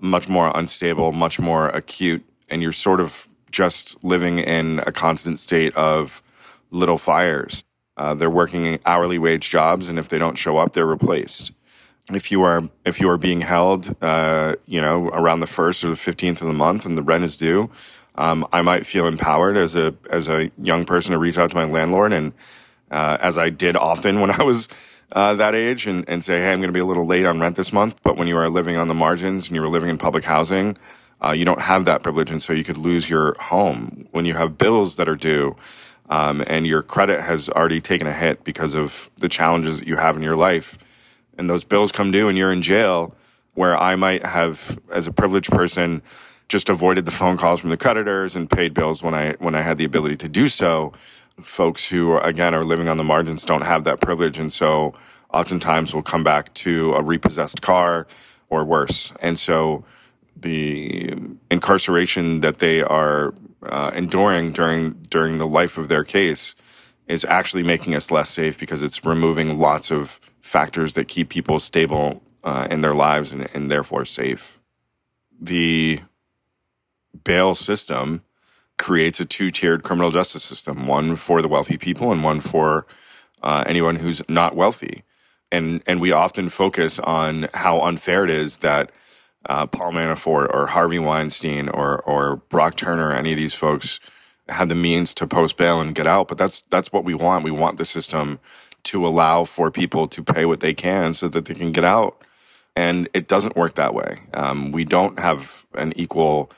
much 0.00 0.28
more 0.28 0.52
unstable, 0.54 1.12
much 1.12 1.40
more 1.40 1.68
acute, 1.68 2.24
and 2.48 2.62
you're 2.62 2.72
sort 2.72 3.00
of 3.00 3.26
just 3.50 4.02
living 4.04 4.38
in 4.38 4.80
a 4.86 4.92
constant 4.92 5.38
state 5.38 5.74
of 5.74 6.22
little 6.70 6.98
fires. 6.98 7.64
Uh, 7.96 8.14
they're 8.14 8.30
working 8.30 8.78
hourly 8.84 9.18
wage 9.18 9.48
jobs, 9.48 9.88
and 9.88 9.98
if 9.98 10.08
they 10.08 10.18
don't 10.18 10.36
show 10.36 10.58
up, 10.58 10.72
they're 10.74 10.86
replaced. 10.86 11.52
If 12.12 12.30
you 12.30 12.42
are 12.42 12.68
if 12.84 13.00
you 13.00 13.08
are 13.10 13.18
being 13.18 13.40
held, 13.40 13.96
uh, 14.00 14.56
you 14.66 14.80
know, 14.80 15.08
around 15.08 15.40
the 15.40 15.46
first 15.46 15.82
or 15.82 15.88
the 15.88 15.96
fifteenth 15.96 16.40
of 16.40 16.46
the 16.46 16.54
month, 16.54 16.86
and 16.86 16.96
the 16.96 17.02
rent 17.02 17.24
is 17.24 17.36
due, 17.36 17.70
um, 18.14 18.46
I 18.52 18.62
might 18.62 18.86
feel 18.86 19.06
empowered 19.06 19.56
as 19.56 19.74
a 19.74 19.94
as 20.08 20.28
a 20.28 20.50
young 20.60 20.84
person 20.84 21.12
to 21.12 21.18
reach 21.18 21.38
out 21.38 21.50
to 21.50 21.56
my 21.56 21.64
landlord 21.64 22.12
and 22.12 22.32
uh, 22.90 23.16
as 23.20 23.38
I 23.38 23.50
did 23.50 23.76
often 23.76 24.20
when 24.20 24.30
I 24.30 24.42
was 24.42 24.68
uh, 25.12 25.34
that 25.34 25.54
age, 25.54 25.86
and, 25.86 26.08
and 26.08 26.22
say, 26.22 26.40
hey, 26.40 26.52
I'm 26.52 26.58
going 26.58 26.68
to 26.68 26.72
be 26.72 26.80
a 26.80 26.84
little 26.84 27.06
late 27.06 27.24
on 27.26 27.40
rent 27.40 27.56
this 27.56 27.72
month. 27.72 28.02
But 28.02 28.16
when 28.16 28.26
you 28.28 28.36
are 28.36 28.48
living 28.48 28.76
on 28.76 28.88
the 28.88 28.94
margins 28.94 29.46
and 29.46 29.54
you 29.54 29.62
were 29.62 29.68
living 29.68 29.88
in 29.88 29.98
public 29.98 30.24
housing, 30.24 30.76
uh, 31.24 31.32
you 31.32 31.44
don't 31.44 31.60
have 31.60 31.84
that 31.86 32.02
privilege, 32.02 32.30
and 32.30 32.42
so 32.42 32.52
you 32.52 32.64
could 32.64 32.76
lose 32.76 33.08
your 33.08 33.34
home 33.38 34.08
when 34.10 34.24
you 34.24 34.34
have 34.34 34.58
bills 34.58 34.96
that 34.96 35.08
are 35.08 35.16
due. 35.16 35.56
Um, 36.08 36.44
and 36.46 36.66
your 36.66 36.82
credit 36.82 37.20
has 37.20 37.48
already 37.48 37.80
taken 37.80 38.06
a 38.06 38.12
hit 38.12 38.44
because 38.44 38.76
of 38.76 39.10
the 39.16 39.28
challenges 39.28 39.80
that 39.80 39.88
you 39.88 39.96
have 39.96 40.16
in 40.16 40.22
your 40.22 40.36
life. 40.36 40.78
And 41.36 41.50
those 41.50 41.64
bills 41.64 41.90
come 41.90 42.12
due, 42.12 42.28
and 42.28 42.38
you're 42.38 42.52
in 42.52 42.62
jail, 42.62 43.16
where 43.54 43.76
I 43.76 43.96
might 43.96 44.24
have, 44.24 44.78
as 44.92 45.06
a 45.06 45.12
privileged 45.12 45.50
person, 45.50 46.02
just 46.48 46.68
avoided 46.68 47.06
the 47.06 47.10
phone 47.10 47.36
calls 47.36 47.60
from 47.60 47.70
the 47.70 47.76
creditors 47.76 48.36
and 48.36 48.48
paid 48.48 48.72
bills 48.72 49.02
when 49.02 49.14
I 49.14 49.32
when 49.38 49.54
I 49.54 49.62
had 49.62 49.78
the 49.78 49.84
ability 49.84 50.16
to 50.18 50.28
do 50.28 50.46
so 50.46 50.92
folks 51.40 51.88
who 51.88 52.16
again 52.18 52.54
are 52.54 52.64
living 52.64 52.88
on 52.88 52.96
the 52.96 53.04
margins 53.04 53.44
don't 53.44 53.62
have 53.62 53.84
that 53.84 54.00
privilege 54.00 54.38
and 54.38 54.52
so 54.52 54.94
oftentimes 55.32 55.94
will 55.94 56.02
come 56.02 56.24
back 56.24 56.52
to 56.54 56.94
a 56.94 57.02
repossessed 57.02 57.60
car 57.60 58.06
or 58.48 58.64
worse 58.64 59.12
and 59.20 59.38
so 59.38 59.84
the 60.36 61.14
incarceration 61.50 62.40
that 62.40 62.58
they 62.58 62.82
are 62.82 63.34
uh, 63.62 63.90
enduring 63.94 64.52
during 64.52 64.92
during 65.08 65.38
the 65.38 65.46
life 65.46 65.78
of 65.78 65.88
their 65.88 66.04
case 66.04 66.54
is 67.06 67.24
actually 67.24 67.62
making 67.62 67.94
us 67.94 68.10
less 68.10 68.30
safe 68.30 68.58
because 68.58 68.82
it's 68.82 69.04
removing 69.04 69.58
lots 69.58 69.90
of 69.90 70.20
factors 70.40 70.94
that 70.94 71.08
keep 71.08 71.28
people 71.28 71.58
stable 71.58 72.22
uh, 72.44 72.66
in 72.70 72.80
their 72.80 72.94
lives 72.94 73.32
and, 73.32 73.48
and 73.54 73.70
therefore 73.70 74.04
safe. 74.04 74.60
The 75.40 76.00
bail 77.24 77.54
system 77.54 78.22
creates 78.78 79.20
a 79.20 79.24
two 79.24 79.50
tiered 79.50 79.82
criminal 79.82 80.10
justice 80.10 80.44
system 80.44 80.86
one 80.86 81.16
for 81.16 81.40
the 81.42 81.48
wealthy 81.48 81.78
people 81.78 82.12
and 82.12 82.22
one 82.22 82.40
for 82.40 82.86
uh, 83.42 83.64
anyone 83.66 83.96
who's 83.96 84.22
not 84.28 84.56
wealthy. 84.56 85.02
And, 85.52 85.82
and 85.86 86.00
we 86.00 86.12
often 86.12 86.48
focus 86.48 86.98
on 86.98 87.48
how 87.54 87.80
unfair 87.80 88.24
it 88.24 88.30
is 88.30 88.58
that 88.58 88.90
uh, 89.48 89.66
Paul 89.66 89.92
Manafort 89.92 90.52
or 90.52 90.66
Harvey 90.66 90.98
Weinstein 90.98 91.68
or, 91.68 92.02
or 92.02 92.36
Brock 92.36 92.76
Turner, 92.76 93.12
any 93.12 93.32
of 93.32 93.38
these 93.38 93.54
folks, 93.54 94.00
had 94.48 94.68
the 94.68 94.74
means 94.74 95.14
to 95.14 95.26
post 95.26 95.56
bail 95.56 95.80
and 95.80 95.94
get 95.94 96.06
out. 96.06 96.28
But 96.28 96.38
that's 96.38 96.62
that's 96.62 96.92
what 96.92 97.04
we 97.04 97.14
want. 97.14 97.44
We 97.44 97.50
want 97.50 97.78
the 97.78 97.84
system 97.84 98.38
to 98.84 99.06
allow 99.06 99.44
for 99.44 99.70
people 99.70 100.06
to 100.08 100.22
pay 100.22 100.44
what 100.44 100.60
they 100.60 100.74
can 100.74 101.14
so 101.14 101.28
that 101.28 101.44
they 101.44 101.54
can 101.54 101.72
get 101.72 101.84
out. 101.84 102.22
And 102.76 103.08
it 103.14 103.26
doesn't 103.26 103.56
work 103.56 103.74
that 103.74 103.94
way. 103.94 104.20
Um, 104.34 104.70
we 104.70 104.84
don't 104.84 105.18
have 105.18 105.66
an 105.74 105.92
equal 105.96 106.50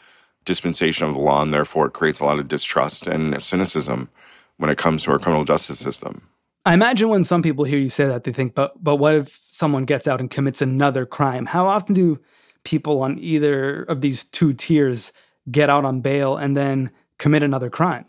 dispensation 0.49 1.07
of 1.07 1.14
the 1.14 1.21
law, 1.21 1.40
and 1.40 1.55
therefore 1.55 1.87
it 1.87 1.93
creates 1.93 2.19
a 2.19 2.25
lot 2.25 2.40
of 2.40 2.49
distrust 2.49 3.07
and 3.07 3.40
cynicism 3.40 4.09
when 4.57 4.71
it 4.71 4.78
comes 4.78 5.05
to 5.05 5.12
our 5.12 5.19
criminal 5.21 5.45
justice 5.45 5.78
system. 5.78 6.28
I 6.64 6.75
imagine 6.75 7.09
when 7.09 7.23
some 7.23 7.43
people 7.43 7.64
hear 7.64 7.78
you 7.78 7.88
say 7.88 8.07
that, 8.07 8.25
they 8.25 8.33
think, 8.33 8.55
but 8.55 8.73
but 8.83 8.97
what 8.97 9.14
if 9.14 9.38
someone 9.49 9.85
gets 9.85 10.09
out 10.09 10.21
and 10.21 10.28
commits 10.31 10.61
another 10.61 11.07
crime? 11.07 11.47
How 11.47 11.67
often 11.67 11.95
do 11.95 12.21
people 12.64 13.00
on 13.02 13.19
either 13.21 13.85
of 13.85 14.00
these 14.00 14.25
two 14.25 14.52
tiers 14.52 15.12
get 15.50 15.71
out 15.71 15.85
on 15.85 16.00
bail 16.00 16.37
and 16.37 16.57
then 16.57 16.90
commit 17.19 17.43
another 17.43 17.71
crime? 17.71 18.05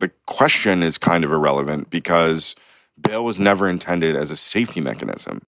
The 0.00 0.10
question 0.26 0.82
is 0.82 0.98
kind 0.98 1.24
of 1.24 1.32
irrelevant 1.32 1.90
because 1.90 2.54
bail 3.00 3.24
was 3.24 3.38
never 3.38 3.68
intended 3.68 4.16
as 4.16 4.30
a 4.30 4.36
safety 4.36 4.80
mechanism. 4.80 5.40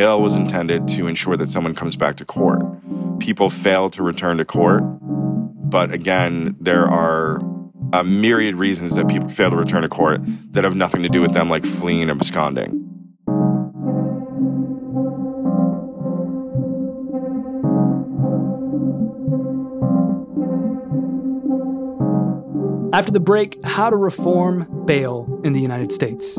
Bail 0.00 0.22
was 0.22 0.34
intended 0.34 0.88
to 0.88 1.06
ensure 1.08 1.36
that 1.36 1.46
someone 1.46 1.74
comes 1.74 1.94
back 1.94 2.16
to 2.16 2.24
court. 2.24 2.62
People 3.18 3.50
fail 3.50 3.90
to 3.90 4.02
return 4.02 4.38
to 4.38 4.46
court, 4.46 4.82
but 4.82 5.92
again, 5.92 6.56
there 6.58 6.86
are 6.86 7.38
a 7.92 8.02
myriad 8.02 8.54
reasons 8.54 8.94
that 8.94 9.08
people 9.08 9.28
fail 9.28 9.50
to 9.50 9.56
return 9.56 9.82
to 9.82 9.90
court 9.90 10.22
that 10.52 10.64
have 10.64 10.74
nothing 10.74 11.02
to 11.02 11.10
do 11.10 11.20
with 11.20 11.34
them, 11.34 11.50
like 11.50 11.66
fleeing 11.66 12.00
and 12.00 12.10
absconding. 12.10 12.70
After 22.94 23.12
the 23.12 23.20
break, 23.20 23.62
how 23.66 23.90
to 23.90 23.96
reform 23.96 24.86
bail 24.86 25.42
in 25.44 25.52
the 25.52 25.60
United 25.60 25.92
States. 25.92 26.38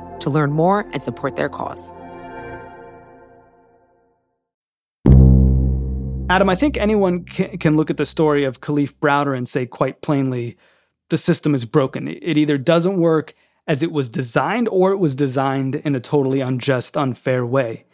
to 0.21 0.29
learn 0.29 0.51
more 0.51 0.89
and 0.93 1.03
support 1.03 1.35
their 1.35 1.49
cause. 1.49 1.93
Adam, 6.29 6.49
I 6.49 6.55
think 6.55 6.77
anyone 6.77 7.25
can 7.25 7.75
look 7.75 7.89
at 7.89 7.97
the 7.97 8.05
story 8.05 8.45
of 8.45 8.61
Kalief 8.61 8.93
Browder 8.93 9.37
and 9.37 9.49
say 9.49 9.65
quite 9.65 10.01
plainly, 10.01 10.57
the 11.09 11.17
system 11.17 11.53
is 11.53 11.65
broken. 11.65 12.07
It 12.07 12.37
either 12.37 12.57
doesn't 12.57 12.95
work 12.95 13.33
as 13.67 13.83
it 13.83 13.91
was 13.91 14.07
designed 14.07 14.69
or 14.69 14.91
it 14.91 14.97
was 14.97 15.13
designed 15.13 15.75
in 15.75 15.93
a 15.93 15.99
totally 15.99 16.39
unjust, 16.39 16.95
unfair 16.95 17.45
way. 17.45 17.85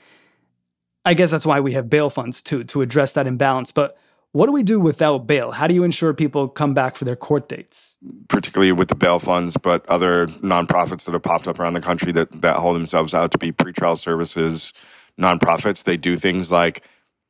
I 1.03 1.15
guess 1.15 1.31
that's 1.31 1.45
why 1.45 1.59
we 1.59 1.73
have 1.73 1.89
bail 1.89 2.11
funds 2.11 2.43
too, 2.43 2.63
to 2.65 2.81
address 2.83 3.13
that 3.13 3.25
imbalance. 3.25 3.71
But 3.71 3.97
what 4.37 4.45
do 4.45 4.51
we 4.51 4.61
do 4.61 4.79
without 4.79 5.25
bail? 5.25 5.51
How 5.51 5.65
do 5.65 5.73
you 5.73 5.83
ensure 5.83 6.13
people 6.13 6.47
come 6.47 6.75
back 6.75 6.95
for 6.95 7.05
their 7.05 7.15
court 7.15 7.49
dates? 7.49 7.95
Particularly 8.27 8.71
with 8.71 8.87
the 8.87 8.93
bail 8.93 9.17
funds, 9.17 9.57
but 9.57 9.83
other 9.87 10.27
nonprofits 10.27 11.05
that 11.05 11.13
have 11.13 11.23
popped 11.23 11.47
up 11.47 11.59
around 11.59 11.73
the 11.73 11.81
country 11.81 12.11
that, 12.11 12.43
that 12.43 12.57
hold 12.57 12.75
themselves 12.75 13.15
out 13.15 13.31
to 13.31 13.39
be 13.39 13.51
pretrial 13.51 13.97
services 13.97 14.73
nonprofits, 15.19 15.85
they 15.85 15.97
do 15.97 16.15
things 16.15 16.51
like 16.51 16.83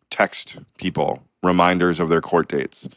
text 0.10 0.60
people 0.78 1.24
reminders 1.44 2.02
of 2.02 2.10
their 2.10 2.20
court 2.20 2.50
dates, 2.50 2.90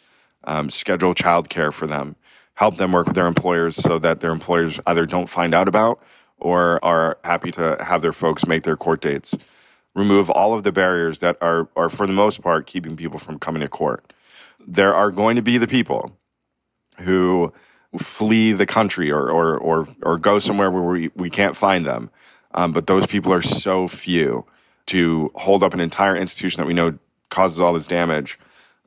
um, 0.43 0.71
schedule 0.71 1.15
childcare 1.15 1.73
for 1.73 1.87
them, 1.87 2.17
help 2.55 2.79
them 2.79 2.91
work 2.91 3.07
with 3.07 3.15
their 3.15 3.29
employers 3.29 3.77
so 3.77 4.01
that 4.01 4.19
their 4.19 4.33
employers 4.33 4.81
either 4.89 5.07
don't 5.07 5.29
find 5.29 5.55
out 5.55 5.69
about 5.69 6.03
or 6.37 6.85
are 6.85 7.17
happy 7.23 7.53
to 7.53 7.77
have 7.79 8.03
their 8.03 8.13
folks 8.13 8.45
make 8.49 8.65
their 8.65 8.77
court 8.77 9.01
dates. 9.01 9.39
Remove 9.95 10.31
all 10.31 10.55
of 10.55 10.63
the 10.63 10.73
barriers 10.73 11.19
that 11.19 11.37
are, 11.41 11.69
are 11.77 11.89
for 11.89 12.07
the 12.07 12.13
most 12.13 12.43
part, 12.43 12.67
keeping 12.67 12.97
people 12.97 13.19
from 13.19 13.39
coming 13.39 13.63
to 13.63 13.69
court. 13.69 14.13
There 14.67 14.95
are 14.95 15.11
going 15.11 15.37
to 15.37 15.43
be 15.43 15.59
the 15.59 15.67
people 15.67 16.17
who 16.99 17.53
flee 17.99 18.53
the 18.53 18.67
country 18.67 19.11
or, 19.11 19.31
or, 19.31 19.59
or, 19.59 19.89
or 20.03 20.19
go 20.19 20.39
somewhere 20.39 20.71
where 20.71 20.83
we, 20.83 21.11
we 21.17 21.31
can't 21.31 21.57
find 21.57 21.85
them. 21.85 22.11
Um, 22.53 22.73
but 22.73 22.87
those 22.87 23.07
people 23.07 23.33
are 23.33 23.43
so 23.43 23.89
few 23.89 24.45
to 24.87 25.31
hold 25.35 25.63
up 25.63 25.75
an 25.75 25.81
entire 25.81 26.17
institution 26.17 26.61
that 26.61 26.67
we 26.67 26.75
know 26.75 26.99
causes 27.31 27.61
all 27.61 27.73
this 27.73 27.87
damage. 27.87 28.39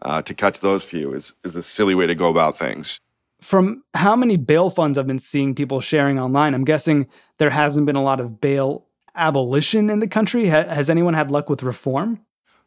Uh, 0.02 0.22
to 0.22 0.34
catch 0.34 0.60
those 0.60 0.84
few 0.84 1.14
is 1.14 1.34
is 1.46 1.56
a 1.56 1.64
silly 1.64 1.96
way 1.96 2.06
to 2.06 2.14
go 2.14 2.28
about 2.28 2.58
things. 2.58 3.00
From 3.40 3.84
how 3.94 4.18
many 4.18 4.36
bail 4.36 4.70
funds 4.70 4.98
I've 4.98 5.08
been 5.08 5.18
seeing 5.18 5.56
people 5.56 5.80
sharing 5.80 6.20
online, 6.20 6.54
I'm 6.54 6.66
guessing 6.66 7.08
there 7.38 7.50
hasn't 7.50 7.86
been 7.86 7.96
a 7.96 8.04
lot 8.04 8.20
of 8.20 8.42
bail 8.42 8.86
abolition 9.16 9.90
in 9.90 10.00
the 10.00 10.08
country. 10.08 10.50
Ha- 10.50 10.68
has 10.68 10.90
anyone 10.90 11.14
had 11.14 11.32
luck 11.32 11.50
with 11.50 11.64
reform? 11.64 12.20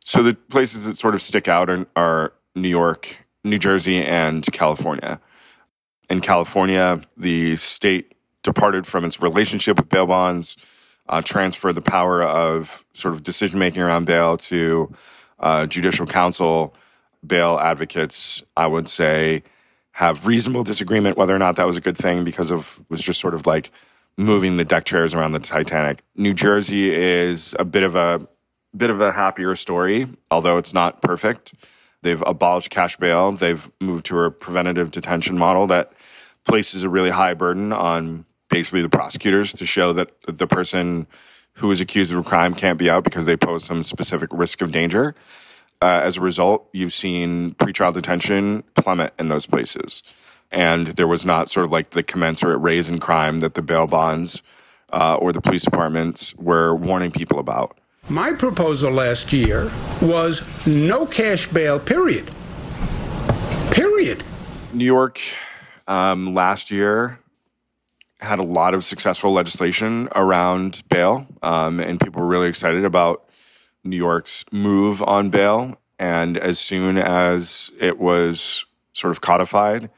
So 0.05 0.23
the 0.23 0.35
places 0.35 0.87
that 0.87 0.97
sort 0.97 1.15
of 1.15 1.23
stick 1.23 1.49
out 1.49 1.69
are, 1.69 1.87
are 1.97 2.33
New 2.55 2.69
York, 2.69 3.19
New 3.45 3.59
Jersey, 3.59 4.03
and 4.03 4.45
California. 4.53 5.21
In 6.09 6.21
California, 6.21 7.01
the 7.17 7.57
state 7.57 8.15
departed 8.43 8.87
from 8.87 9.05
its 9.05 9.21
relationship 9.21 9.77
with 9.77 9.89
bail 9.89 10.07
bonds 10.07 10.57
uh, 11.09 11.23
transfer 11.23 11.73
the 11.73 11.83
power 11.83 12.23
of 12.23 12.85
sort 12.93 13.15
of 13.15 13.23
decision 13.23 13.59
making 13.59 13.83
around 13.83 14.07
bail 14.07 14.37
to 14.37 14.93
uh, 15.39 15.67
judicial 15.67 16.07
council. 16.07 16.75
Bail 17.27 17.59
advocates, 17.61 18.45
I 18.57 18.67
would 18.67 18.89
say, 18.89 19.43
have 19.93 20.27
reasonable 20.27 20.63
disagreement 20.63 21.17
whether 21.17 21.35
or 21.35 21.39
not 21.39 21.57
that 21.57 21.67
was 21.67 21.77
a 21.77 21.81
good 21.81 21.97
thing 21.97 22.23
because 22.23 22.51
of 22.51 22.85
was 22.89 23.03
just 23.03 23.21
sort 23.21 23.35
of 23.35 23.47
like 23.47 23.73
moving 24.17 24.57
the 24.57 24.65
deck 24.65 24.85
chairs 24.85 25.15
around 25.15 25.33
the 25.33 25.39
Titanic. 25.39 26.03
New 26.15 26.33
Jersey 26.33 26.95
is 26.95 27.55
a 27.59 27.65
bit 27.65 27.83
of 27.83 27.97
a 27.97 28.27
bit 28.77 28.91
of 28.91 29.01
a 29.01 29.13
happier 29.13 29.57
story, 29.57 30.07
although 30.31 30.59
it's 30.59 30.75
not 30.75 31.01
perfect. 31.01 31.55
They've 32.03 32.23
abolished 32.27 32.71
cash 32.71 32.97
bail. 32.97 33.33
They've 33.33 33.71
moved 33.81 34.07
to 34.07 34.21
a 34.21 34.31
preventative 34.31 34.91
detention 34.91 35.39
model 35.39 35.67
that 35.69 35.93
places 36.47 36.85
a 36.85 36.89
really 36.89 37.11
high 37.11 37.35
burden 37.35 37.73
on 37.73 38.25
basically 38.49 38.83
the 38.83 38.89
prosecutors 38.89 39.53
to 39.55 39.67
show 39.67 39.93
that 39.95 40.11
the 40.29 40.47
person 40.47 41.07
who 41.55 41.71
is 41.71 41.81
accused 41.81 42.13
of 42.13 42.19
a 42.19 42.23
crime 42.23 42.55
can't 42.55 42.79
be 42.79 42.91
out 42.91 43.03
because 43.03 43.27
they 43.27 43.37
pose 43.37 43.65
some 43.65 43.83
specific 43.83 44.29
risk 44.33 44.61
of 44.61 44.71
danger. 44.71 45.15
Uh, 45.83 46.01
as 46.05 46.17
a 46.17 46.21
result, 46.21 46.69
you've 46.73 46.93
seen 46.93 47.55
pretrial 47.55 47.93
detention 47.93 48.63
plummet 48.75 49.13
in 49.19 49.29
those 49.29 49.47
places. 49.47 50.03
And 50.51 50.89
there 50.89 51.09
was 51.09 51.27
not 51.27 51.51
sort 51.51 51.67
of 51.67 51.73
like 51.73 51.91
the 51.91 52.03
commensurate 52.03 52.61
raise 52.61 52.89
in 52.89 52.99
crime 52.99 53.39
that 53.39 53.55
the 53.55 53.63
bail 53.63 53.87
bonds 53.87 54.43
uh, 54.93 55.17
or 55.21 55.33
the 55.33 55.41
police 55.41 55.65
departments 55.65 56.35
were 56.37 56.75
warning 56.75 57.11
people 57.11 57.39
about. 57.39 57.79
My 58.09 58.33
proposal 58.33 58.93
last 58.93 59.33
year 59.33 59.71
was 60.01 60.43
no 60.67 61.07
cash 61.07 61.49
bail, 61.49 61.81
period. 61.81 62.31
Period. 63.73 64.23
New 64.73 64.85
York 64.85 65.21
um, 65.89 66.35
last 66.35 66.71
year 66.71 67.19
had 68.21 68.39
a 68.39 68.45
lot 68.45 68.75
of 68.75 68.85
successful 68.85 69.33
legislation 69.33 70.09
around 70.15 70.83
bail, 70.89 71.27
um, 71.43 71.81
and 71.81 72.01
people 72.01 72.23
were 72.23 72.29
really 72.29 72.49
excited 72.49 72.85
about 72.85 73.29
New 73.85 73.97
York's 73.97 74.45
move 74.53 75.03
on 75.03 75.31
bail. 75.31 75.79
And 75.99 76.37
as 76.37 76.59
soon 76.59 76.99
as 76.99 77.73
it 77.79 77.99
was 77.99 78.65
sort 78.93 79.11
of 79.11 79.21
codified, 79.21 79.91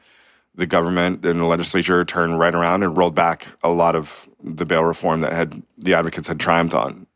the 0.59 0.67
government 0.67 1.25
and 1.25 1.39
the 1.39 1.45
legislature 1.45 2.03
turned 2.03 2.37
right 2.37 2.53
around 2.53 2.83
and 2.83 2.97
rolled 2.97 3.15
back 3.15 3.47
a 3.63 3.69
lot 3.69 3.95
of 3.95 4.27
the 4.43 4.65
bail 4.65 4.83
reform 4.83 5.21
that 5.21 5.31
had 5.31 5.63
the 5.77 5.93
advocates 5.93 6.27
had 6.27 6.37
triumphed 6.37 6.75
on. 6.75 7.07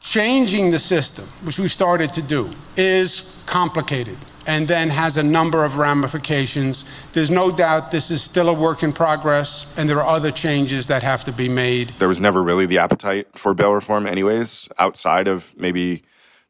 Changing 0.00 0.70
the 0.70 0.78
system, 0.78 1.24
which 1.44 1.58
we 1.58 1.66
started 1.66 2.12
to 2.14 2.22
do, 2.22 2.50
is 2.76 3.42
complicated 3.46 4.16
and 4.46 4.68
then 4.68 4.90
has 4.90 5.16
a 5.16 5.22
number 5.22 5.64
of 5.64 5.76
ramifications. 5.76 6.84
There's 7.12 7.30
no 7.30 7.50
doubt 7.50 7.90
this 7.90 8.10
is 8.10 8.22
still 8.22 8.48
a 8.48 8.52
work 8.52 8.82
in 8.82 8.92
progress, 8.92 9.74
and 9.78 9.88
there 9.88 9.98
are 9.98 10.16
other 10.16 10.30
changes 10.30 10.86
that 10.88 11.02
have 11.02 11.24
to 11.24 11.32
be 11.32 11.48
made. 11.48 11.90
There 11.98 12.08
was 12.08 12.20
never 12.20 12.42
really 12.42 12.66
the 12.66 12.78
appetite 12.78 13.28
for 13.32 13.54
bail 13.54 13.72
reform, 13.72 14.06
anyways, 14.06 14.68
outside 14.78 15.28
of 15.28 15.54
maybe 15.58 16.02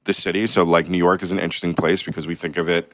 the 0.04 0.14
city. 0.14 0.46
So, 0.46 0.64
like, 0.64 0.88
New 0.88 0.98
York 0.98 1.22
is 1.22 1.32
an 1.32 1.38
interesting 1.38 1.74
place 1.74 2.02
because 2.02 2.26
we 2.26 2.34
think 2.34 2.56
of 2.56 2.68
it 2.68 2.92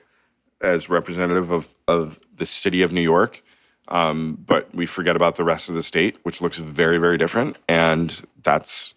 as 0.61 0.89
representative 0.89 1.53
of, 1.53 1.75
of 1.87 2.19
the 2.35 2.47
city 2.47 2.83
of 2.83 2.93
New 2.93 3.03
York. 3.03 3.43
Um, 3.89 4.39
but 4.47 4.75
we 4.75 4.87
forget 4.87 5.17
about 5.17 5.37
the 5.37 5.45
rest 5.45 5.69
of 5.69 5.75
the 5.75 5.83
state, 5.83 6.19
which 6.23 6.41
looks 6.41 6.59
very, 6.59 6.99
very 6.99 7.19
different. 7.19 7.59
And 7.69 8.21
that's 8.43 8.95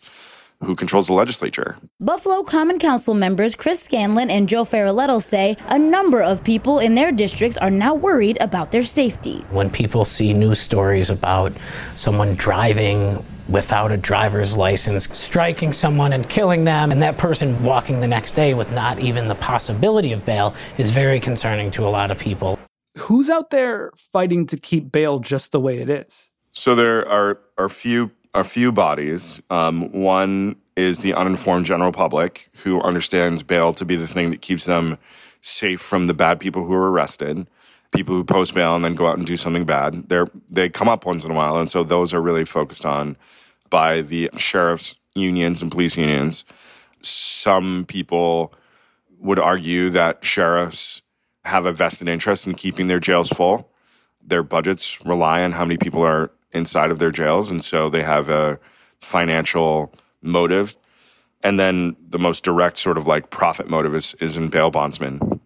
who 0.62 0.76
controls 0.76 1.08
the 1.08 1.14
legislature. 1.14 1.78
Buffalo 2.02 2.44
Common 2.44 2.80
Council 2.80 3.14
members 3.14 3.56
Chris 3.56 3.82
Scanlon 3.82 4.30
and 4.30 4.50
Joe 4.50 4.66
Feroleto 4.66 5.22
say 5.24 5.56
a 5.68 5.80
number 5.80 6.22
of 6.22 6.44
people 6.44 6.80
in 6.80 6.96
their 6.96 7.12
districts 7.12 7.58
are 7.58 7.72
now 7.72 7.94
worried 7.94 8.38
about 8.42 8.72
their 8.72 8.84
safety. 8.84 9.46
When 9.52 9.70
people 9.70 10.04
see 10.04 10.34
news 10.34 10.60
stories 10.60 11.10
about 11.10 11.54
someone 11.96 12.36
driving 12.36 13.24
without 13.48 13.92
a 13.92 13.98
driver's 13.98 14.56
license, 14.56 15.06
striking 15.18 15.74
someone 15.74 16.14
and 16.14 16.28
killing 16.30 16.66
them, 16.66 16.92
and 16.92 17.02
that 17.02 17.18
person 17.18 17.64
walking 17.64 18.00
the 18.00 18.08
next 18.08 18.32
day 18.32 18.54
with 18.54 18.72
not 18.74 19.00
even 19.00 19.28
the 19.28 19.36
possibility 19.36 20.12
of 20.12 20.26
bail 20.26 20.54
is 20.78 20.92
very 20.92 21.20
concerning 21.20 21.72
to 21.72 21.88
a 21.88 21.90
lot 21.90 22.12
of 22.12 22.20
people. 22.20 22.60
Who's 22.98 23.30
out 23.30 23.50
there 23.50 23.92
fighting 23.98 24.46
to 24.48 24.58
keep 24.58 24.92
bail 24.92 25.20
just 25.20 25.52
the 25.52 25.60
way 25.60 25.80
it 25.80 25.90
is? 25.90 26.32
So 26.52 26.76
there 26.76 27.08
are 27.08 27.40
are 27.58 27.70
few 27.70 28.12
a 28.34 28.44
few 28.44 28.72
bodies. 28.72 29.42
Um, 29.50 29.92
one 29.92 30.56
is 30.76 31.00
the 31.00 31.14
uninformed 31.14 31.66
general 31.66 31.92
public 31.92 32.50
who 32.64 32.82
understands 32.82 33.44
bail 33.44 33.74
to 33.74 33.86
be 33.86 33.96
the 33.96 34.08
thing 34.08 34.32
that 34.32 34.42
keeps 34.42 34.66
them 34.66 34.98
safe 35.42 35.82
from 35.82 36.08
the 36.08 36.14
bad 36.14 36.40
people 36.40 36.66
who 36.66 36.74
are 36.74 36.92
arrested. 36.92 37.48
People 37.92 38.16
who 38.16 38.24
post 38.24 38.54
bail 38.54 38.76
and 38.76 38.86
then 38.86 38.94
go 38.94 39.08
out 39.08 39.18
and 39.18 39.26
do 39.26 39.36
something 39.36 39.66
bad. 39.66 40.10
They're 40.10 40.28
they 40.52 40.70
come 40.70 40.90
up 40.90 41.06
once 41.06 41.24
in 41.26 41.32
a 41.32 41.36
while, 41.36 41.60
and 41.60 41.70
so 41.70 41.84
those 41.84 42.14
are 42.14 42.22
really 42.22 42.46
focused 42.46 42.86
on 42.86 43.18
by 43.70 44.02
the 44.02 44.30
sheriffs 44.38 44.98
unions 45.16 45.62
and 45.62 45.72
police 45.72 45.98
unions. 45.98 46.46
Some 47.02 47.86
people 47.88 48.54
would 49.20 49.40
argue 49.40 49.90
that 49.90 50.24
sheriffs 50.24 51.02
have 51.50 51.66
a 51.66 51.72
vested 51.72 52.08
interest 52.08 52.48
in 52.48 52.54
keeping 52.54 52.88
their 52.88 53.00
jails 53.00 53.30
full. 53.30 53.70
Their 54.26 54.44
budgets 54.44 55.04
rely 55.06 55.44
on 55.44 55.52
how 55.52 55.66
many 55.66 55.78
people 55.78 56.04
are 56.04 56.32
inside 56.52 56.92
of 56.92 57.00
their 57.00 57.12
jails. 57.12 57.52
And 57.52 57.64
so 57.64 57.90
they 57.90 58.04
have 58.04 58.30
a 58.30 58.60
financial 59.00 59.94
motive. 60.22 60.78
And 61.42 61.60
then 61.60 61.96
the 62.08 62.20
most 62.20 62.44
direct 62.44 62.78
sort 62.78 62.98
of 62.98 63.08
like 63.08 63.30
profit 63.30 63.70
motive 63.70 63.96
is, 63.96 64.16
is 64.16 64.38
in 64.38 64.50
bail 64.50 64.72
bondsmen. 64.72 65.40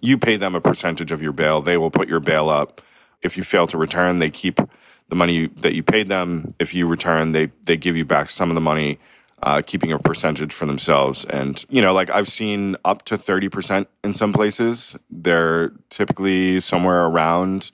You 0.00 0.18
pay 0.18 0.36
them 0.36 0.54
a 0.54 0.60
percentage 0.60 1.12
of 1.12 1.22
your 1.22 1.32
bail, 1.32 1.62
they 1.62 1.78
will 1.78 1.90
put 1.90 2.08
your 2.08 2.20
bail 2.20 2.48
up. 2.50 2.82
If 3.22 3.38
you 3.38 3.42
fail 3.42 3.66
to 3.68 3.78
return, 3.78 4.18
they 4.18 4.30
keep 4.30 4.60
the 5.08 5.16
money 5.16 5.46
that 5.62 5.74
you 5.74 5.82
paid 5.82 6.08
them. 6.08 6.52
If 6.58 6.74
you 6.74 6.86
return, 6.86 7.32
they, 7.32 7.46
they 7.66 7.78
give 7.78 7.96
you 7.96 8.04
back 8.04 8.28
some 8.28 8.50
of 8.50 8.54
the 8.54 8.60
money, 8.60 8.98
uh, 9.44 9.62
keeping 9.64 9.92
a 9.92 9.98
percentage 9.98 10.52
for 10.52 10.66
themselves. 10.66 11.24
And, 11.26 11.64
you 11.68 11.80
know, 11.80 11.92
like 11.92 12.10
I've 12.10 12.28
seen 12.28 12.76
up 12.84 13.02
to 13.04 13.14
30% 13.14 13.86
in 14.02 14.12
some 14.12 14.32
places. 14.32 14.96
They're 15.10 15.70
typically 15.90 16.60
somewhere 16.60 17.04
around 17.04 17.70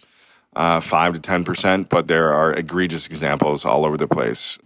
uh, 0.56 0.80
five 0.80 1.14
to 1.14 1.20
ten 1.20 1.44
percent, 1.44 1.88
but 1.88 2.08
there 2.08 2.32
are 2.32 2.52
egregious 2.52 3.06
examples 3.06 3.64
all 3.64 3.86
over 3.86 3.96
the 3.96 4.08
place. 4.08 4.58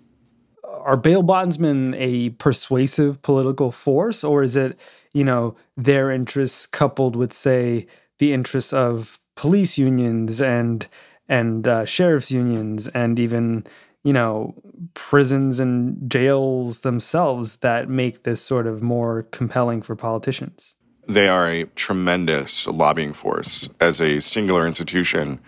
Are 0.64 0.96
bail 0.96 1.22
bondsmen 1.22 1.94
a 1.94 2.30
persuasive 2.30 3.22
political 3.22 3.70
force, 3.70 4.24
or 4.24 4.42
is 4.42 4.56
it 4.56 4.78
you 5.12 5.24
know 5.24 5.56
their 5.76 6.10
interests 6.10 6.66
coupled 6.66 7.16
with 7.16 7.32
say 7.32 7.86
the 8.18 8.32
interests 8.32 8.72
of 8.72 9.20
police 9.34 9.76
unions 9.78 10.40
and 10.40 10.88
and 11.28 11.66
uh, 11.66 11.84
sheriff's 11.84 12.30
unions 12.30 12.88
and 12.88 13.18
even 13.18 13.66
you 14.04 14.12
know 14.12 14.54
prisons 14.92 15.58
and 15.58 16.10
jails 16.10 16.80
themselves 16.80 17.56
that 17.56 17.88
make 17.88 18.22
this 18.22 18.40
sort 18.40 18.66
of 18.66 18.82
more 18.82 19.24
compelling 19.32 19.82
for 19.82 19.96
politicians. 19.96 20.76
They 21.08 21.28
are 21.28 21.50
a 21.50 21.64
tremendous 21.64 22.66
lobbying 22.66 23.12
force 23.12 23.68
as 23.80 24.00
a 24.00 24.20
singular 24.20 24.66
institution 24.66 25.40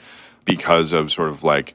because 0.45 0.93
of 0.93 1.13
sort 1.13 1.29
of 1.29 1.45
like 1.45 1.75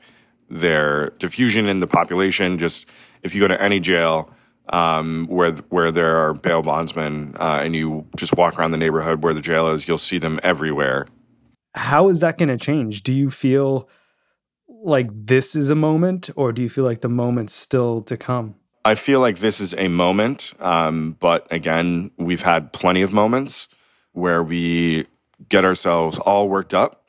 their 0.49 1.11
diffusion 1.11 1.67
in 1.67 1.79
the 1.79 1.87
population. 1.87 2.57
Just 2.57 2.89
if 3.23 3.33
you 3.33 3.41
go 3.41 3.47
to 3.47 3.61
any 3.61 3.79
jail 3.79 4.29
um, 4.69 5.27
where 5.27 5.53
where 5.69 5.91
there 5.91 6.17
are 6.17 6.33
bail 6.33 6.61
bondsmen 6.61 7.35
uh, 7.39 7.59
and 7.63 7.75
you 7.75 8.05
just 8.15 8.35
walk 8.37 8.59
around 8.59 8.71
the 8.71 8.77
neighborhood 8.77 9.23
where 9.23 9.33
the 9.33 9.41
jail 9.41 9.67
is, 9.69 9.87
you'll 9.87 9.97
see 9.97 10.17
them 10.17 10.39
everywhere. 10.43 11.07
How 11.73 12.09
is 12.09 12.19
that 12.19 12.37
going 12.37 12.49
to 12.49 12.57
change? 12.57 13.03
Do 13.03 13.13
you 13.13 13.29
feel 13.29 13.89
like 14.83 15.09
this 15.13 15.55
is 15.55 15.69
a 15.69 15.75
moment, 15.75 16.29
or 16.35 16.51
do 16.51 16.61
you 16.61 16.69
feel 16.69 16.83
like 16.83 17.01
the 17.01 17.09
moment's 17.09 17.53
still 17.53 18.01
to 18.03 18.17
come? 18.17 18.55
I 18.83 18.95
feel 18.95 19.19
like 19.19 19.37
this 19.39 19.61
is 19.61 19.75
a 19.75 19.87
moment, 19.87 20.53
um, 20.59 21.15
but 21.19 21.47
again, 21.51 22.11
we've 22.17 22.41
had 22.41 22.73
plenty 22.73 23.03
of 23.03 23.13
moments 23.13 23.69
where 24.13 24.41
we 24.41 25.05
get 25.49 25.65
ourselves 25.65 26.17
all 26.19 26.49
worked 26.49 26.73
up, 26.73 27.03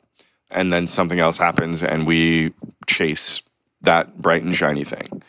and 0.51 0.71
then 0.71 0.85
something 0.85 1.19
else 1.19 1.37
happens, 1.37 1.81
and 1.81 2.05
we 2.05 2.53
chase 2.85 3.41
that 3.81 4.17
bright 4.21 4.43
and 4.43 4.55
shiny 4.55 4.83
thing. 4.83 5.23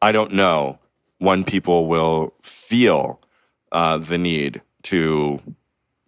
I 0.00 0.12
don't 0.12 0.32
know 0.32 0.78
when 1.18 1.44
people 1.44 1.86
will 1.86 2.34
feel 2.42 3.20
uh, 3.70 3.98
the 3.98 4.18
need 4.18 4.62
to 4.82 5.40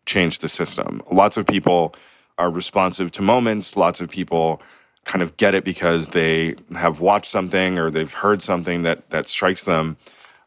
change 0.06 0.40
the 0.40 0.48
system. 0.48 1.02
Lots 1.10 1.36
of 1.36 1.46
people 1.46 1.94
are 2.38 2.50
responsive 2.50 3.12
to 3.12 3.22
moments. 3.22 3.76
Lots 3.76 4.00
of 4.00 4.08
people 4.08 4.60
kind 5.04 5.22
of 5.22 5.36
get 5.36 5.54
it 5.54 5.64
because 5.64 6.10
they 6.10 6.56
have 6.74 7.00
watched 7.00 7.30
something 7.30 7.78
or 7.78 7.90
they've 7.90 8.12
heard 8.12 8.42
something 8.42 8.82
that 8.82 9.10
that 9.10 9.28
strikes 9.28 9.64
them. 9.64 9.96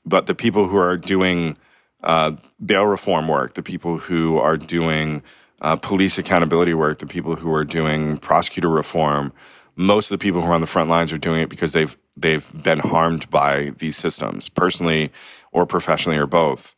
But 0.05 0.25
the 0.25 0.35
people 0.35 0.67
who 0.67 0.77
are 0.77 0.97
doing 0.97 1.57
uh, 2.03 2.33
bail 2.63 2.85
reform 2.85 3.27
work, 3.27 3.53
the 3.53 3.63
people 3.63 3.97
who 3.97 4.37
are 4.37 4.57
doing 4.57 5.21
uh, 5.61 5.75
police 5.75 6.17
accountability 6.17 6.73
work, 6.73 6.99
the 6.99 7.07
people 7.07 7.35
who 7.35 7.53
are 7.53 7.65
doing 7.65 8.17
prosecutor 8.17 8.69
reform, 8.69 9.33
most 9.75 10.11
of 10.11 10.19
the 10.19 10.23
people 10.23 10.41
who 10.41 10.47
are 10.47 10.53
on 10.53 10.61
the 10.61 10.67
front 10.67 10.89
lines 10.89 11.11
are 11.13 11.17
doing 11.17 11.41
it 11.41 11.49
because 11.49 11.73
they've 11.73 11.97
they've 12.15 12.51
been 12.63 12.79
harmed 12.79 13.29
by 13.29 13.73
these 13.77 13.95
systems, 13.95 14.49
personally 14.49 15.11
or 15.51 15.65
professionally 15.65 16.17
or 16.17 16.27
both. 16.27 16.75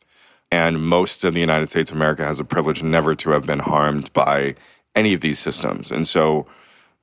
And 0.52 0.82
most 0.82 1.24
of 1.24 1.32
the 1.32 1.40
United 1.40 1.68
States 1.68 1.90
of 1.90 1.96
America 1.96 2.24
has 2.24 2.40
a 2.40 2.44
privilege 2.44 2.82
never 2.82 3.14
to 3.14 3.30
have 3.30 3.46
been 3.46 3.60
harmed 3.60 4.12
by 4.12 4.56
any 4.94 5.14
of 5.14 5.20
these 5.20 5.38
systems. 5.38 5.92
And 5.92 6.06
so 6.06 6.46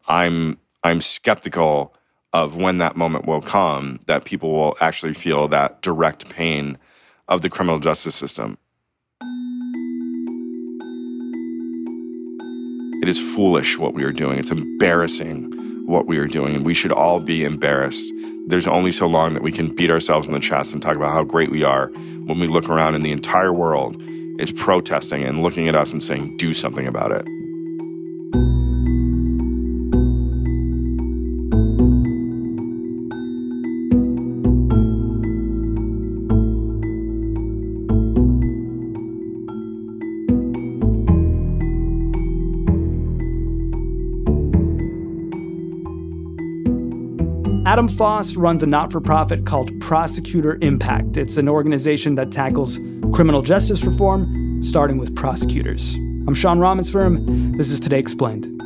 I'm 0.08 0.58
I'm 0.84 1.02
skeptical 1.02 1.96
of 2.34 2.56
when 2.56 2.78
that 2.78 2.96
moment 2.96 3.26
will 3.26 3.42
come 3.42 4.00
that 4.06 4.26
people 4.26 4.52
will 4.52 4.78
actually 4.80 5.14
feel 5.14 5.48
that 5.48 5.82
direct 5.82 6.34
pain 6.34 6.78
of 7.28 7.42
the 7.42 7.50
criminal 7.50 7.80
justice 7.80 8.16
system. 8.16 8.58
It 13.02 13.10
is 13.10 13.20
foolish 13.36 13.78
what 13.78 13.94
we 13.94 14.04
are 14.04 14.12
doing. 14.12 14.38
It's 14.38 14.52
embarrassing 14.52 15.54
what 15.88 16.08
we 16.08 16.18
are 16.18 16.28
doing, 16.28 16.56
and 16.56 16.66
we 16.66 16.74
should 16.74 16.92
all 16.92 17.22
be 17.22 17.46
embarrassed. 17.46 18.14
There's 18.48 18.68
only 18.68 18.92
so 18.92 19.08
long 19.08 19.34
that 19.34 19.44
we 19.44 19.52
can 19.52 19.74
beat 19.74 19.90
ourselves 19.90 20.28
in 20.28 20.34
the 20.34 20.40
chest 20.40 20.74
and 20.74 20.82
talk 20.82 20.98
about 20.98 21.14
how 21.14 21.24
great 21.24 21.50
we 21.50 21.64
are 21.64 21.88
when 22.26 22.40
we 22.40 22.48
look 22.48 22.70
around 22.70 22.96
and 22.96 23.06
the 23.06 23.12
entire 23.12 23.54
world 23.54 24.02
is 24.40 24.52
protesting 24.52 25.24
and 25.24 25.42
looking 25.42 25.68
at 25.68 25.76
us 25.76 25.92
and 25.92 26.04
saying, 26.04 26.36
do 26.38 26.54
something 26.54 26.88
about 26.88 27.12
it. 27.12 27.26
Adam 47.68 47.90
Foss 47.90 48.38
runs 48.38 48.64
a 48.64 48.66
not 48.66 48.94
for 48.94 49.02
profit 49.02 49.46
called 49.46 49.78
Prosecutor 49.82 50.58
Impact. 50.62 51.18
It's 51.18 51.36
an 51.36 51.50
organization 51.50 52.16
that 52.16 52.32
tackles 52.32 52.80
criminal 53.12 53.42
justice 53.42 53.84
reform, 53.84 54.64
starting 54.64 54.98
with 54.98 55.14
prosecutors. 55.18 55.96
I'm 55.96 56.34
Sean 56.34 56.60
Rameswaram. 56.60 57.58
This 57.58 57.70
is 57.70 57.82
Today 57.82 58.00
Explained. 58.00 58.57